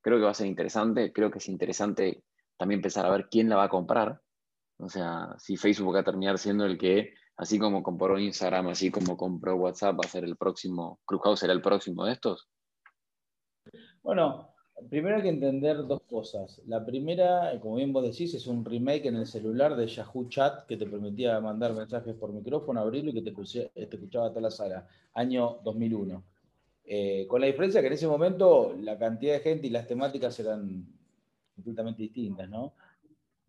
Creo 0.00 0.16
que 0.16 0.24
va 0.24 0.30
a 0.30 0.34
ser 0.34 0.46
interesante, 0.46 1.12
creo 1.12 1.30
que 1.30 1.36
es 1.36 1.48
interesante 1.50 2.24
también 2.56 2.78
empezar 2.78 3.04
a 3.04 3.10
ver 3.10 3.28
quién 3.30 3.50
la 3.50 3.56
va 3.56 3.64
a 3.64 3.68
comprar. 3.68 4.18
O 4.78 4.88
sea, 4.88 5.34
si 5.36 5.58
Facebook 5.58 5.94
va 5.94 6.00
a 6.00 6.04
terminar 6.04 6.38
siendo 6.38 6.64
el 6.64 6.78
que, 6.78 7.12
así 7.36 7.58
como 7.58 7.82
compró 7.82 8.18
Instagram, 8.18 8.68
así 8.68 8.90
como 8.90 9.14
compró 9.14 9.56
WhatsApp, 9.56 9.96
va 9.96 10.06
a 10.06 10.08
ser 10.08 10.24
el 10.24 10.38
próximo, 10.38 11.00
Clubhouse 11.04 11.40
será 11.40 11.52
el 11.52 11.60
próximo 11.60 12.06
de 12.06 12.12
estos. 12.12 12.48
Bueno, 14.02 14.54
primero 14.90 15.16
hay 15.16 15.22
que 15.22 15.28
entender 15.28 15.86
dos 15.86 16.02
cosas. 16.02 16.60
La 16.66 16.84
primera, 16.84 17.58
como 17.60 17.76
bien 17.76 17.92
vos 17.92 18.04
decís, 18.04 18.34
es 18.34 18.46
un 18.46 18.64
remake 18.64 19.06
en 19.06 19.16
el 19.16 19.26
celular 19.26 19.76
de 19.76 19.86
Yahoo 19.86 20.28
Chat 20.28 20.66
que 20.66 20.76
te 20.76 20.86
permitía 20.86 21.40
mandar 21.40 21.74
mensajes 21.74 22.14
por 22.14 22.32
micrófono, 22.32 22.80
abrirlo 22.80 23.10
y 23.10 23.14
que 23.14 23.22
te, 23.22 23.94
escuchaba 23.94 24.30
toda 24.30 24.42
la 24.42 24.50
sala. 24.50 24.86
Año 25.14 25.58
2001. 25.64 26.24
Eh, 26.84 27.26
con 27.28 27.40
la 27.40 27.46
diferencia 27.46 27.80
que 27.80 27.88
en 27.88 27.92
ese 27.92 28.08
momento 28.08 28.74
la 28.80 28.98
cantidad 28.98 29.34
de 29.34 29.40
gente 29.40 29.66
y 29.66 29.70
las 29.70 29.86
temáticas 29.86 30.38
eran 30.40 30.86
completamente 31.54 32.02
distintas, 32.02 32.48
¿no? 32.48 32.72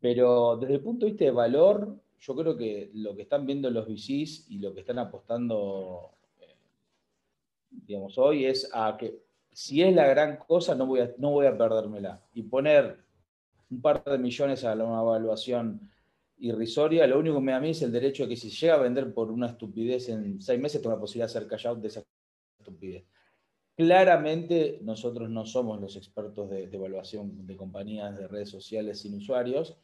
Pero 0.01 0.57
desde 0.57 0.75
el 0.75 0.81
punto 0.81 1.05
de 1.05 1.11
vista 1.11 1.25
de 1.25 1.31
valor, 1.31 1.95
yo 2.19 2.35
creo 2.35 2.57
que 2.57 2.91
lo 2.93 3.15
que 3.15 3.21
están 3.21 3.45
viendo 3.45 3.69
los 3.69 3.87
VCs 3.87 4.49
y 4.49 4.59
lo 4.59 4.73
que 4.73 4.81
están 4.81 4.99
apostando, 4.99 6.11
eh, 6.41 6.55
digamos, 7.69 8.17
hoy 8.17 8.45
es 8.45 8.69
a 8.73 8.97
que 8.97 9.28
si 9.59 9.83
es 9.83 9.93
la 9.93 10.07
gran 10.07 10.37
cosa, 10.37 10.73
no 10.73 10.85
voy 10.85 11.01
a, 11.01 11.13
no 11.17 11.31
voy 11.31 11.45
a 11.45 11.57
perdérmela. 11.57 12.23
Y 12.33 12.43
poner 12.43 13.03
un 13.69 13.81
par 13.81 14.01
de 14.05 14.17
millones 14.17 14.63
a 14.63 14.73
una 14.73 15.01
evaluación 15.01 15.91
irrisoria, 16.37 17.05
lo 17.05 17.19
único 17.19 17.35
que 17.35 17.41
me 17.41 17.51
da 17.51 17.57
a 17.57 17.59
mí 17.59 17.71
es 17.71 17.81
el 17.81 17.91
derecho 17.91 18.23
de 18.23 18.29
que 18.29 18.35
si 18.37 18.49
llega 18.49 18.75
a 18.75 18.77
vender 18.77 19.13
por 19.13 19.29
una 19.29 19.47
estupidez 19.47 20.07
en 20.07 20.41
seis 20.41 20.61
meses, 20.61 20.81
tengo 20.81 20.95
la 20.95 21.01
posibilidad 21.01 21.27
de 21.27 21.37
hacer 21.37 21.49
cash 21.49 21.67
out 21.67 21.79
de 21.79 21.89
esa 21.89 22.01
estupidez. 22.57 23.03
Claramente 23.75 24.79
nosotros 24.81 25.29
no 25.29 25.45
somos 25.45 25.81
los 25.81 25.97
expertos 25.97 26.49
de, 26.49 26.63
evaluación 26.63 27.45
de 27.45 27.57
compañías 27.57 28.17
de 28.17 28.29
redes 28.29 28.49
sociales 28.49 29.01
sin 29.01 29.15
usuarios, 29.15 29.75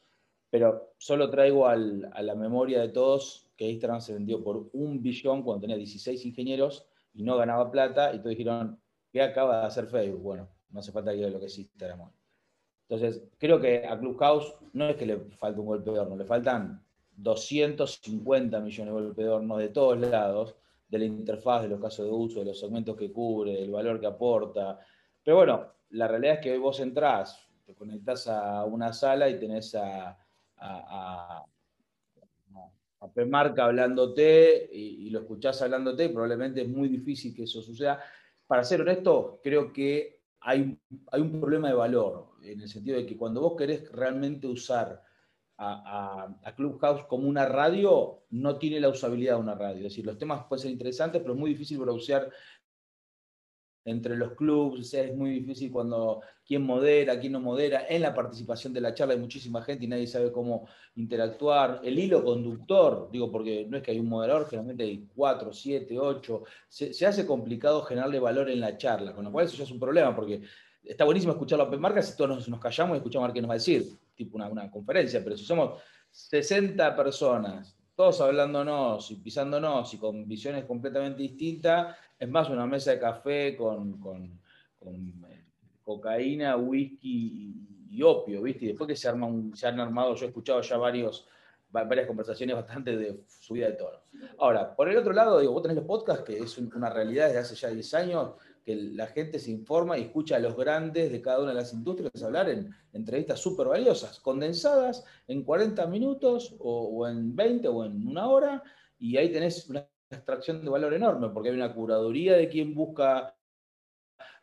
pero 0.50 0.94
solo 0.98 1.30
traigo 1.30 1.68
a 1.68 1.76
la 1.76 2.36
memoria 2.36 2.80
de 2.80 2.90
todos 2.90 3.50
que 3.58 3.70
Instagram 3.70 4.00
se 4.00 4.14
vendió 4.14 4.42
por 4.42 4.70
un 4.72 5.02
billón 5.02 5.44
cuando 5.44 5.64
tenía 5.64 5.76
16 5.76 6.26
ingenieros 6.28 6.88
y 7.14 7.24
no 7.24 7.36
ganaba 7.36 7.70
plata, 7.72 8.16
y 8.16 8.20
todos 8.20 8.30
dijeron, 8.30 8.80
¿qué 9.16 9.22
acaba 9.22 9.62
de 9.62 9.68
hacer 9.68 9.88
Facebook? 9.88 10.22
Bueno, 10.22 10.50
no 10.72 10.82
hace 10.82 10.92
falta 10.92 11.14
que 11.14 11.30
lo 11.30 11.40
que 11.40 11.46
es 11.46 11.58
Instagram. 11.58 12.12
Entonces, 12.90 13.24
creo 13.38 13.62
que 13.62 13.88
a 13.88 13.98
Clubhouse 13.98 14.56
no 14.74 14.90
es 14.90 14.98
que 14.98 15.06
le 15.06 15.18
falte 15.38 15.62
un 15.62 15.68
golpe 15.68 15.90
de 15.90 16.00
horno, 16.00 16.18
le 16.18 16.26
faltan 16.26 16.84
250 17.16 18.60
millones 18.60 18.94
de 18.94 19.02
golpes 19.02 19.26
de 19.26 19.32
horno 19.32 19.58
de 19.58 19.70
todos 19.70 19.98
lados, 20.00 20.56
de 20.90 21.00
la 21.00 21.06
interfaz, 21.06 21.62
de 21.62 21.70
los 21.70 21.80
casos 21.80 22.06
de 22.06 22.12
uso, 22.12 22.40
de 22.40 22.48
los 22.48 22.60
segmentos 22.60 22.98
que 22.98 23.14
cubre, 23.14 23.64
el 23.64 23.72
valor 23.72 24.02
que 24.02 24.08
aporta. 24.08 24.82
Pero 25.24 25.38
bueno, 25.38 25.66
la 25.92 26.10
realidad 26.10 26.34
es 26.34 26.40
que 26.42 26.52
hoy 26.52 26.60
vos 26.60 26.82
entrás, 26.82 27.40
te 27.66 27.74
conectás 27.74 28.28
a 28.28 28.66
una 28.66 28.92
sala 28.92 29.30
y 29.30 29.40
tenés 29.40 29.76
a, 29.76 30.10
a, 30.58 31.38
a, 31.38 31.46
Marca 33.28 33.64
hablándote 33.64 34.70
y, 34.74 35.10
lo 35.10 35.20
escuchás 35.20 35.62
hablándote, 35.62 36.10
probablemente 36.10 36.64
es 36.64 36.68
muy 36.68 36.90
difícil 36.90 37.34
que 37.34 37.44
eso 37.44 37.62
suceda. 37.62 38.02
Para 38.48 38.64
ser 38.64 38.82
honesto, 38.82 39.40
creo 39.44 39.74
que 39.74 40.22
hay, 40.42 40.78
hay 41.12 41.22
un 41.22 41.40
problema 41.40 41.70
de 41.70 41.74
valor, 41.74 42.36
en 42.44 42.62
el 42.62 42.70
sentido 42.70 42.98
de 42.98 43.06
que 43.06 43.18
cuando 43.18 43.42
vos 43.42 43.56
querés 43.58 43.92
realmente 43.92 44.48
usar 44.48 45.04
a, 45.58 46.54
Clubhouse 46.56 47.06
como 47.06 47.28
una 47.28 47.46
radio, 47.46 48.26
no 48.30 48.58
tiene 48.58 48.80
la 48.80 48.90
usabilidad 48.90 49.36
de 49.36 49.42
una 49.42 49.56
radio. 49.56 49.78
Es 49.78 49.94
decir, 49.94 50.06
los 50.06 50.18
temas 50.18 50.46
pueden 50.48 50.62
ser 50.64 50.72
interesantes, 50.72 51.22
pero 51.22 51.34
es 51.34 51.40
muy 51.40 51.52
difícil 51.52 51.80
browsear 51.80 52.32
entre 53.86 54.18
los 54.18 54.34
clubs, 54.34 54.94
es 54.96 55.16
muy 55.16 55.30
difícil 55.30 55.72
cuando 55.72 56.22
quién 56.44 56.64
modera, 56.64 57.20
quién 57.20 57.34
no 57.34 57.40
modera, 57.40 57.86
en 57.88 58.02
la 58.02 58.16
participación 58.16 58.74
de 58.74 58.82
la 58.82 58.96
charla 58.96 59.14
hay 59.14 59.20
muchísima 59.20 59.62
gente 59.62 59.86
y 59.86 59.88
nadie 59.88 60.08
sabe 60.08 60.32
cómo 60.32 60.68
interactuar. 60.96 61.82
El 61.84 62.00
hilo 62.00 62.24
conductor, 62.24 63.10
digo, 63.12 63.32
porque 63.32 63.68
no 63.70 63.78
es 63.78 63.84
que 63.84 63.92
hay 63.92 64.00
un 64.00 64.10
moderador, 64.10 64.48
generalmente 64.48 64.84
hay 64.84 65.08
cuatro, 65.16 65.54
siete, 65.54 66.00
ocho, 66.00 66.44
se, 66.68 67.06
hace 67.06 67.28
complicado 67.28 67.84
generarle 67.84 68.20
valor 68.20 68.50
en 68.50 68.60
la 68.60 68.76
charla, 68.76 69.14
con 69.14 69.24
lo 69.24 69.32
cual 69.32 69.46
eso 69.46 69.56
ya 69.56 69.64
es 69.66 69.72
un 69.72 69.80
problema, 69.80 70.16
porque 70.16 70.42
está 70.84 71.06
buenísimo 71.06 71.34
escuchar 71.34 71.60
la 71.60 71.66
Open 71.66 71.80
Marcas 71.80 72.10
si 72.10 72.18
todos 72.18 72.48
nos, 72.48 72.60
callamos 72.60 72.96
y 72.96 72.98
escuchamos 72.98 73.26
a 73.26 73.28
ver 73.28 73.34
qué 73.36 73.42
nos 73.42 73.50
va 73.50 73.54
a 73.54 73.58
decir, 73.58 73.86
tipo 74.16 74.36
una, 74.38 74.72
conferencia, 74.72 75.24
pero 75.24 75.38
si 75.38 75.46
somos 75.46 75.80
60 76.10 76.96
personas, 76.96 77.78
todos 77.96 78.20
hablándonos 78.22 79.10
y 79.12 79.16
pisándonos 79.16 79.94
y 79.94 79.98
con 79.98 80.28
visiones 80.28 80.66
completamente 80.66 81.22
distintas, 81.22 81.96
es 82.20 82.30
más 82.30 82.50
una 82.50 82.66
mesa 82.66 82.92
de 82.92 83.00
café 83.00 83.56
con, 83.56 84.40
eh, 84.86 85.44
cocaína, 85.82 86.58
whisky 86.58 87.54
y, 87.90 88.02
opio, 88.04 88.42
¿viste? 88.42 88.66
Y 88.66 88.68
después 88.70 88.88
que 88.88 88.96
se, 88.96 89.08
arma 89.08 89.30
se 89.54 89.68
han 89.68 89.80
armado, 89.80 90.16
yo 90.16 90.26
he 90.26 90.28
escuchado 90.28 90.62
ya 90.62 90.78
varios, 90.78 91.28
varias 91.70 92.08
conversaciones 92.08 92.56
bastante 92.56 92.98
de 92.98 93.24
subida 93.28 93.68
de 93.68 93.74
tono. 93.74 94.00
Ahora, 94.40 94.76
por 94.76 94.90
el 94.90 94.98
otro 94.98 95.14
lado, 95.14 95.40
digo, 95.40 95.54
vos 95.54 95.62
tenés 95.62 95.78
los 95.78 95.86
podcasts, 95.86 96.24
que 96.26 96.38
es 96.38 96.58
una 96.58 96.90
realidad 96.90 97.28
desde 97.28 97.40
hace 97.40 97.56
ya 97.56 97.70
10 97.70 97.94
años, 97.94 98.32
que 98.66 98.76
la 98.76 99.06
gente 99.06 99.38
se 99.38 99.52
informa 99.52 99.98
y 99.98 100.02
escucha 100.02 100.38
a 100.38 100.40
los 100.40 100.58
grandes 100.58 101.12
de 101.12 101.22
cada 101.22 101.40
una 101.40 101.50
de 101.50 101.56
las 101.58 101.72
industrias 101.72 102.24
hablar 102.24 102.50
en 102.50 102.74
entrevistas 102.94 103.40
súper 103.40 103.68
valiosas, 103.68 104.20
condensadas 104.20 105.06
en 105.28 105.44
40 105.44 105.86
minutos 105.86 106.56
o, 106.58 107.08
en 107.08 107.36
20 107.36 107.68
o 107.68 107.86
en 107.86 108.08
una 108.08 108.28
hora, 108.28 108.64
y 108.98 109.18
ahí 109.18 109.32
tenés 109.32 109.70
una 109.70 109.88
extracción 110.10 110.64
de 110.64 110.72
valor 110.72 110.96
enorme, 110.96 111.30
porque 111.30 111.50
hay 111.50 111.56
una 111.56 111.76
curaduría 111.76 112.36
de 112.36 112.50
quien 112.50 112.74
busca 112.74 113.38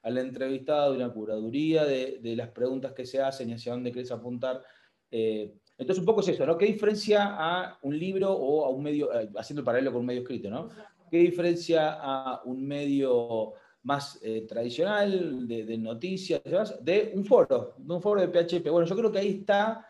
al 0.02 0.18
entrevistado, 0.18 0.94
una 0.94 1.12
curaduría 1.12 1.84
de, 1.84 2.20
las 2.36 2.50
preguntas 2.50 2.92
que 2.92 3.06
se 3.06 3.20
hacen 3.20 3.50
y 3.50 3.54
hacia 3.54 3.72
dónde 3.72 3.90
querés 3.90 4.12
apuntar. 4.12 4.62
Eh, 5.10 5.52
entonces, 5.78 6.00
un 6.00 6.06
poco 6.06 6.20
es 6.20 6.28
eso, 6.28 6.46
¿no? 6.46 6.56
¿Qué 6.56 6.66
diferencia 6.66 7.36
a 7.38 7.78
un 7.82 7.98
libro 7.98 8.32
o 8.32 8.64
a 8.64 8.68
un 8.68 8.84
medio, 8.84 9.12
eh, 9.18 9.28
haciendo 9.36 9.60
el 9.60 9.64
paralelo 9.64 9.90
con 9.90 10.00
un 10.00 10.06
medio 10.06 10.22
escrito, 10.22 10.48
¿no? 10.48 10.68
¿Qué 11.10 11.18
diferencia 11.18 11.98
a 12.00 12.40
un 12.44 12.64
medio 12.64 13.54
más 13.82 14.18
eh, 14.22 14.46
tradicional, 14.48 15.46
de, 15.46 15.78
noticias, 15.78 16.42
de 16.80 17.12
un 17.14 17.24
foro, 17.24 17.74
de 17.78 17.94
un 17.94 18.02
foro 18.02 18.20
de 18.20 18.28
PHP. 18.28 18.70
Bueno, 18.70 18.86
yo 18.86 18.96
creo 18.96 19.10
que 19.10 19.18
ahí 19.18 19.38
está, 19.40 19.86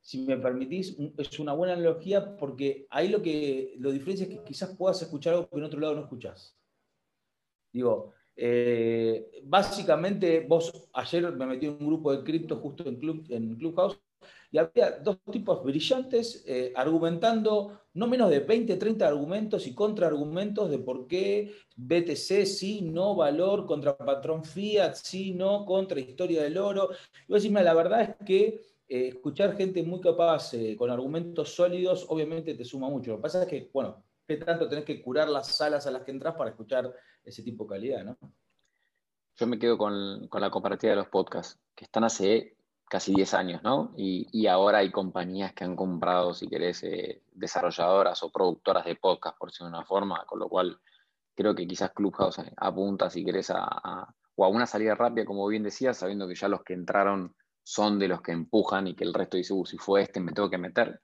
si 0.00 0.22
me 0.22 0.36
permitís, 0.38 0.96
es 1.18 1.38
una 1.38 1.52
buena 1.52 1.74
analogía 1.74 2.36
porque 2.36 2.86
ahí 2.90 3.08
lo 3.08 3.20
que 3.20 3.74
lo 3.78 3.92
diferencia 3.92 4.26
es 4.26 4.30
que 4.30 4.44
quizás 4.44 4.74
puedas 4.76 5.00
escuchar 5.02 5.34
algo 5.34 5.48
que 5.48 5.56
en 5.56 5.64
otro 5.64 5.80
lado 5.80 5.94
no 5.94 6.02
escuchás. 6.02 6.56
Digo, 7.72 8.12
eh, 8.36 9.42
básicamente 9.44 10.44
vos, 10.48 10.88
ayer 10.92 11.30
me 11.32 11.46
metí 11.46 11.66
en 11.66 11.72
un 11.72 11.86
grupo 11.86 12.16
de 12.16 12.24
cripto 12.24 12.56
justo 12.56 12.88
en, 12.88 12.96
Club, 12.96 13.26
en 13.28 13.56
Clubhouse 13.56 13.98
y 14.54 14.58
había 14.58 14.92
dos 15.00 15.18
tipos 15.32 15.64
brillantes 15.64 16.44
eh, 16.46 16.72
argumentando 16.76 17.80
no 17.94 18.06
menos 18.06 18.30
de 18.30 18.38
20, 18.38 18.76
30 18.76 19.04
argumentos 19.04 19.66
y 19.66 19.74
contraargumentos 19.74 20.70
de 20.70 20.78
por 20.78 21.08
qué 21.08 21.52
BTC 21.74 22.46
sí, 22.46 22.82
no, 22.82 23.16
valor 23.16 23.66
contra 23.66 23.96
patrón 23.96 24.44
fiat, 24.44 24.94
sí, 24.94 25.32
no, 25.32 25.64
contra 25.64 25.98
historia 25.98 26.44
del 26.44 26.56
oro. 26.56 26.90
Y 27.26 27.32
vos 27.32 27.42
decís, 27.42 27.52
la 27.52 27.74
verdad 27.74 28.02
es 28.02 28.24
que 28.24 28.62
eh, 28.86 29.08
escuchar 29.08 29.56
gente 29.56 29.82
muy 29.82 30.00
capaz 30.00 30.54
eh, 30.54 30.76
con 30.76 30.88
argumentos 30.88 31.52
sólidos 31.52 32.06
obviamente 32.08 32.54
te 32.54 32.64
suma 32.64 32.88
mucho. 32.88 33.10
Lo 33.10 33.16
que 33.16 33.22
pasa 33.22 33.42
es 33.42 33.48
que, 33.48 33.70
bueno, 33.72 34.04
¿qué 34.24 34.36
tanto 34.36 34.68
tenés 34.68 34.84
que 34.84 35.02
curar 35.02 35.28
las 35.28 35.48
salas 35.48 35.84
a 35.88 35.90
las 35.90 36.04
que 36.04 36.12
entras 36.12 36.36
para 36.36 36.50
escuchar 36.50 36.94
ese 37.24 37.42
tipo 37.42 37.64
de 37.64 37.70
calidad, 37.70 38.04
no? 38.04 38.16
Yo 39.36 39.48
me 39.48 39.58
quedo 39.58 39.76
con, 39.76 40.28
la 40.30 40.50
comparativa 40.50 40.92
de 40.92 40.96
los 40.96 41.08
podcasts, 41.08 41.58
que 41.74 41.86
están 41.86 42.04
hace 42.04 42.53
casi 42.88 43.14
10 43.14 43.34
años, 43.34 43.62
¿no? 43.62 43.92
Y, 43.96 44.46
ahora 44.46 44.78
hay 44.78 44.90
compañías 44.90 45.52
que 45.52 45.64
han 45.64 45.76
comprado, 45.76 46.34
si 46.34 46.48
querés, 46.48 46.82
eh, 46.84 47.22
desarrolladoras 47.32 48.22
o 48.22 48.30
productoras 48.30 48.84
de 48.84 48.96
podcast, 48.96 49.36
por 49.38 49.50
decirlo 49.50 49.70
de 49.70 49.76
una 49.76 49.86
forma, 49.86 50.24
con 50.26 50.38
lo 50.38 50.48
cual 50.48 50.78
creo 51.34 51.54
que 51.54 51.66
quizás 51.66 51.92
Clubhouse 51.92 52.40
apunta, 52.56 53.10
si 53.10 53.24
querés, 53.24 53.50
a, 53.50 54.14
o 54.36 54.44
a 54.44 54.48
una 54.48 54.66
salida 54.66 54.94
rápida, 54.94 55.24
como 55.24 55.46
bien 55.46 55.62
decías, 55.62 55.98
sabiendo 55.98 56.28
que 56.28 56.34
ya 56.34 56.48
los 56.48 56.62
que 56.62 56.74
entraron 56.74 57.34
son 57.62 57.98
de 57.98 58.08
los 58.08 58.20
que 58.20 58.32
empujan 58.32 58.86
y 58.86 58.94
que 58.94 59.04
el 59.04 59.14
resto 59.14 59.36
dice, 59.36 59.54
uh, 59.54 59.64
si 59.64 59.78
fue 59.78 60.02
este, 60.02 60.20
me 60.20 60.32
tengo 60.32 60.50
que 60.50 60.58
meter. 60.58 61.00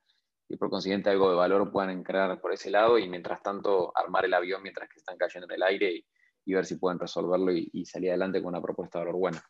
Y 0.49 0.57
por 0.57 0.69
consiguiente 0.69 1.11
algo 1.11 1.31
de 1.31 1.37
valor 1.37 1.71
puedan 1.71 1.91
encarar 1.91 2.41
por 2.41 2.53
ese 2.53 2.71
lado 2.71 2.99
y 2.99 3.09
mientras 3.09 3.43
tanto 3.43 3.97
armar 3.97 4.25
el 4.25 4.35
avión 4.35 4.63
mientras 4.63 4.89
que 4.89 4.99
están 4.99 5.17
cayendo 5.17 5.47
en 5.47 5.55
el 5.55 5.63
aire 5.63 5.95
y, 5.95 6.05
ver 6.53 6.67
si 6.67 6.77
pueden 6.77 6.99
resolverlo 6.99 7.53
y, 7.53 7.85
salir 7.85 8.11
adelante 8.11 8.43
con 8.43 8.49
una 8.49 8.61
propuesta 8.61 8.99
de 8.99 9.05
valor 9.05 9.21
buena. 9.21 9.45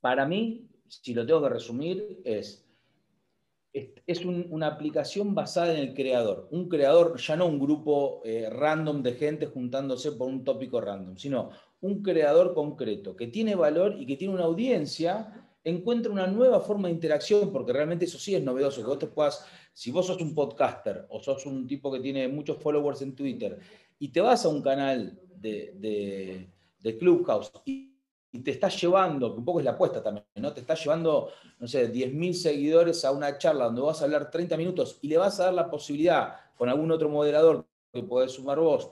Para 0.00 0.24
mí, 0.24 0.66
si 0.88 1.14
lo 1.14 1.26
tengo 1.26 1.42
que 1.42 1.48
resumir, 1.48 2.20
es, 2.24 2.66
es 3.72 4.24
una 4.24 4.68
aplicación 4.68 5.34
basada 5.34 5.72
en 5.74 5.80
el 5.80 5.94
creador. 5.94 6.48
Un 6.50 6.68
creador, 6.68 7.18
ya 7.18 7.36
no 7.36 7.46
un 7.46 7.58
grupo 7.58 8.22
eh, 8.24 8.48
random 8.50 9.02
de 9.02 9.12
gente 9.12 9.46
juntándose 9.46 10.12
por 10.12 10.28
un 10.28 10.44
tópico 10.44 10.80
random, 10.80 11.16
sino 11.16 11.50
un 11.80 12.02
creador 12.02 12.54
concreto 12.54 13.14
que 13.14 13.26
tiene 13.26 13.54
valor 13.54 13.96
y 13.98 14.06
que 14.06 14.16
tiene 14.16 14.34
una 14.34 14.44
audiencia 14.44 15.46
encuentra 15.66 16.12
una 16.12 16.28
nueva 16.28 16.60
forma 16.60 16.86
de 16.86 16.94
interacción, 16.94 17.52
porque 17.52 17.72
realmente 17.72 18.04
eso 18.04 18.18
sí 18.18 18.36
es 18.36 18.42
novedoso, 18.42 18.82
que 18.82 18.86
vos 18.86 19.00
te 19.00 19.08
puedas, 19.08 19.44
si 19.72 19.90
vos 19.90 20.06
sos 20.06 20.22
un 20.22 20.32
podcaster 20.32 21.06
o 21.08 21.20
sos 21.20 21.44
un 21.44 21.66
tipo 21.66 21.90
que 21.90 21.98
tiene 21.98 22.28
muchos 22.28 22.58
followers 22.58 23.02
en 23.02 23.16
Twitter 23.16 23.58
y 23.98 24.08
te 24.10 24.20
vas 24.20 24.44
a 24.44 24.48
un 24.48 24.62
canal 24.62 25.20
de, 25.34 26.48
de, 26.80 26.98
Clubhouse 26.98 27.50
y, 27.64 27.95
te 28.38 28.50
estás 28.50 28.80
llevando, 28.80 29.32
que 29.32 29.38
un 29.38 29.44
poco 29.44 29.60
es 29.60 29.64
la 29.64 29.72
apuesta 29.72 30.02
también, 30.02 30.24
¿no? 30.36 30.52
Te 30.52 30.60
estás 30.60 30.82
llevando, 30.82 31.30
no 31.58 31.66
sé, 31.66 31.92
10.000 31.92 32.32
seguidores 32.32 33.04
a 33.04 33.12
una 33.12 33.38
charla 33.38 33.66
donde 33.66 33.82
vas 33.82 34.00
a 34.00 34.04
hablar 34.04 34.30
30 34.30 34.56
minutos 34.56 34.98
y 35.02 35.08
le 35.08 35.18
vas 35.18 35.38
a 35.40 35.44
dar 35.44 35.54
la 35.54 35.70
posibilidad 35.70 36.34
con 36.56 36.68
algún 36.68 36.90
otro 36.90 37.08
moderador 37.08 37.66
que 37.92 38.02
podés 38.02 38.32
sumar 38.32 38.58
vos, 38.58 38.90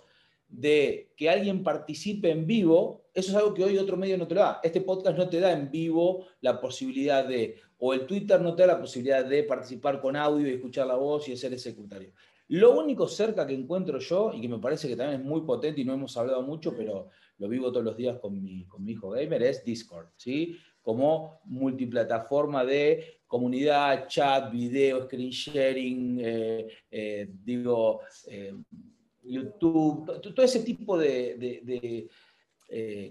de 0.48 1.12
que 1.16 1.28
alguien 1.28 1.62
participe 1.62 2.30
en 2.30 2.46
vivo, 2.46 3.07
eso 3.12 3.30
es 3.30 3.37
algo 3.37 3.54
que 3.54 3.64
hoy 3.64 3.78
otro 3.78 3.96
medio 3.96 4.16
no 4.18 4.26
te 4.26 4.35
lo 4.35 4.40
da. 4.40 4.61
Este 4.62 4.80
podcast 4.80 5.16
no 5.16 5.28
te 5.28 5.40
da 5.40 5.52
en 5.52 5.70
vivo 5.70 6.26
la 6.40 6.61
posibilidad 6.61 7.26
de, 7.26 7.57
o 7.78 7.92
el 7.92 8.07
Twitter 8.07 8.40
no 8.40 8.54
te 8.54 8.62
da 8.62 8.74
la 8.74 8.80
posibilidad 8.80 9.24
de 9.24 9.42
participar 9.44 10.00
con 10.00 10.16
audio 10.16 10.48
y 10.48 10.54
escuchar 10.54 10.87
la 10.87 10.96
voz 10.96 11.28
y 11.28 11.37
ser 11.37 11.52
el 11.52 11.59
secretario. 11.59 12.12
Lo 12.48 12.78
único 12.78 13.09
cerca 13.09 13.46
que 13.46 13.54
encuentro 13.54 13.98
yo, 13.98 14.33
y 14.35 14.40
que 14.40 14.48
me 14.48 14.59
parece 14.59 14.87
que 14.87 14.96
también 14.96 15.20
es 15.20 15.26
muy 15.26 15.40
potente 15.42 15.80
y 15.80 15.85
no 15.85 15.94
hemos 15.94 16.16
hablado 16.16 16.42
mucho, 16.42 16.74
pero 16.76 17.09
lo 17.38 17.48
vivo 17.48 17.72
todos 17.72 17.84
los 17.84 17.96
días 17.96 18.18
con 18.20 18.42
mi, 18.42 18.64
con 18.66 18.84
mi 18.84 18.92
hijo 18.92 19.10
gamer, 19.10 19.42
es 19.42 19.64
Discord, 19.64 20.08
¿sí? 20.16 20.56
Como 20.82 21.40
multiplataforma 21.44 22.64
de 22.64 23.22
comunidad, 23.26 24.06
chat, 24.06 24.52
video, 24.52 25.04
screen 25.04 25.30
sharing, 25.30 26.20
eh, 26.22 26.68
eh, 26.90 27.28
digo, 27.42 28.00
eh, 28.28 28.54
YouTube, 29.22 30.20
todo 30.20 30.44
ese 30.44 30.60
tipo 30.60 30.96
de, 30.96 32.08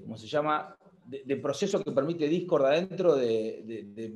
¿cómo 0.04 0.18
se 0.18 0.28
llama? 0.28 0.78
De, 1.06 1.36
proceso 1.38 1.84
que 1.84 1.92
permite 1.92 2.30
Discord 2.30 2.66
adentro 2.68 3.16
de, 3.16 4.16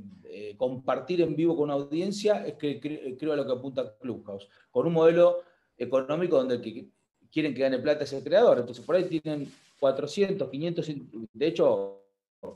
compartir 0.55 1.21
en 1.21 1.35
vivo 1.35 1.55
con 1.55 1.65
una 1.65 1.73
audiencia, 1.73 2.45
es 2.45 2.53
que 2.53 2.79
creo 2.79 3.33
a 3.33 3.35
lo 3.35 3.45
que 3.45 3.53
apunta 3.53 3.97
Clubhouse, 3.97 4.47
con 4.71 4.87
un 4.87 4.93
modelo 4.93 5.41
económico 5.77 6.37
donde 6.37 6.55
el 6.55 6.61
que 6.61 6.87
quieren 7.31 7.53
que 7.53 7.61
gane 7.61 7.79
plata 7.79 8.05
es 8.05 8.13
el 8.13 8.23
creador. 8.23 8.59
Entonces 8.59 8.85
por 8.85 8.95
ahí 8.95 9.05
tienen 9.05 9.51
400, 9.79 10.49
500, 10.49 10.91
de 11.33 11.47
hecho, 11.47 12.03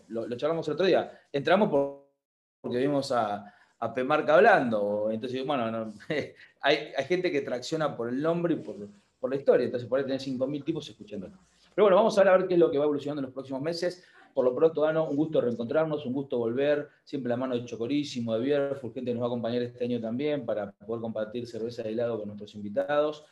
lo, 0.07 0.37
charlamos 0.37 0.67
el 0.67 0.73
otro 0.73 0.85
día, 0.85 1.19
entramos 1.31 1.69
porque 2.61 2.77
vimos 2.77 3.11
a, 3.11 3.53
a 3.79 3.93
Pemarca 3.93 4.35
hablando, 4.35 5.09
entonces, 5.11 5.45
bueno, 5.45 5.93
hay, 6.61 6.77
gente 7.07 7.31
que 7.31 7.41
tracciona 7.41 7.95
por 7.97 8.09
el 8.09 8.21
nombre 8.21 8.53
y 8.53 8.57
por 8.57 9.29
la 9.29 9.35
historia. 9.35 9.65
Entonces, 9.65 9.89
por 9.89 9.99
ahí 9.99 10.05
tenés 10.05 10.27
5.000 10.27 10.63
tipos 10.63 10.87
escuchando. 10.87 11.31
Pero 11.73 11.85
bueno, 11.85 11.95
vamos 11.95 12.17
a 12.17 12.23
ver 12.23 12.47
qué 12.47 12.55
es 12.55 12.59
lo 12.59 12.69
que 12.69 12.77
va 12.77 12.83
evolucionando 12.83 13.21
en 13.21 13.25
los 13.25 13.33
próximos 13.33 13.61
meses. 13.61 14.03
Por 14.33 14.45
lo 14.45 14.55
pronto, 14.55 14.81
Dano, 14.81 15.09
un 15.09 15.15
gusto 15.15 15.41
reencontrarnos, 15.41 16.05
un 16.05 16.13
gusto 16.13 16.37
volver. 16.37 16.89
Siempre 17.03 17.29
la 17.29 17.37
mano 17.37 17.55
de 17.55 17.65
Chocorísimo, 17.65 18.33
de 18.35 18.41
Bierful, 18.41 18.93
gente 18.93 19.13
nos 19.13 19.21
va 19.21 19.25
a 19.25 19.29
acompañar 19.29 19.61
este 19.61 19.83
año 19.83 19.99
también 19.99 20.45
para 20.45 20.71
poder 20.71 21.01
compartir 21.01 21.47
cerveza 21.47 21.83
de 21.83 21.89
helado 21.89 22.17
con 22.19 22.27
nuestros 22.27 22.53
invitados. 22.55 23.25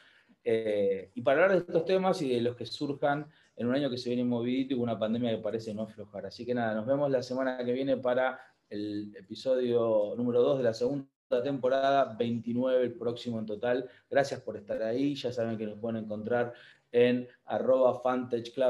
Eh, 0.43 1.11
y 1.13 1.21
para 1.21 1.43
hablar 1.43 1.57
de 1.57 1.65
estos 1.65 1.85
temas 1.85 2.21
y 2.21 2.33
de 2.33 2.41
los 2.41 2.55
que 2.55 2.65
surjan 2.65 3.27
en 3.59 3.67
un 3.67 3.75
año 3.75 3.89
que 3.89 3.97
se 3.97 4.09
viene 4.09 4.23
movidito 4.23 4.73
y 4.73 4.77
con 4.77 4.83
una 4.83 4.97
pandemia 4.97 5.31
que 5.31 5.43
parece 5.43 5.73
no 5.73 5.81
aflojar. 5.83 6.25
Así 6.25 6.45
que 6.45 6.55
nada, 6.55 6.73
nos 6.73 6.87
vemos 6.87 7.11
la 7.11 7.21
semana 7.21 7.57
que 7.65 7.73
viene 7.73 7.97
para 7.97 8.39
el 8.69 9.13
episodio 9.17 10.13
número 10.15 10.41
2 10.41 10.59
de 10.59 10.63
la 10.63 10.73
segunda 10.73 11.09
temporada, 11.43 12.15
29 12.17 12.83
el 12.83 12.93
próximo 12.93 13.37
en 13.37 13.45
total. 13.45 13.89
Gracias 14.09 14.39
por 14.39 14.55
estar 14.55 14.81
ahí. 14.81 15.13
Ya 15.13 15.33
saben 15.33 15.57
que 15.57 15.65
nos 15.65 15.77
pueden 15.77 16.05
encontrar 16.05 16.53
en 16.93 17.27
arroba 17.43 18.01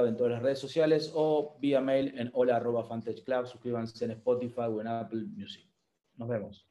en 0.07 0.17
todas 0.17 0.31
las 0.31 0.41
redes 0.41 0.57
sociales 0.57 1.11
o 1.13 1.55
vía 1.59 1.81
mail 1.81 2.11
en 2.17 2.31
hola. 2.33 2.59
Suscríbanse 3.45 4.05
en 4.05 4.11
Spotify 4.11 4.61
o 4.61 4.81
en 4.81 4.87
Apple 4.87 5.23
Music. 5.37 5.67
Nos 6.17 6.27
vemos. 6.27 6.67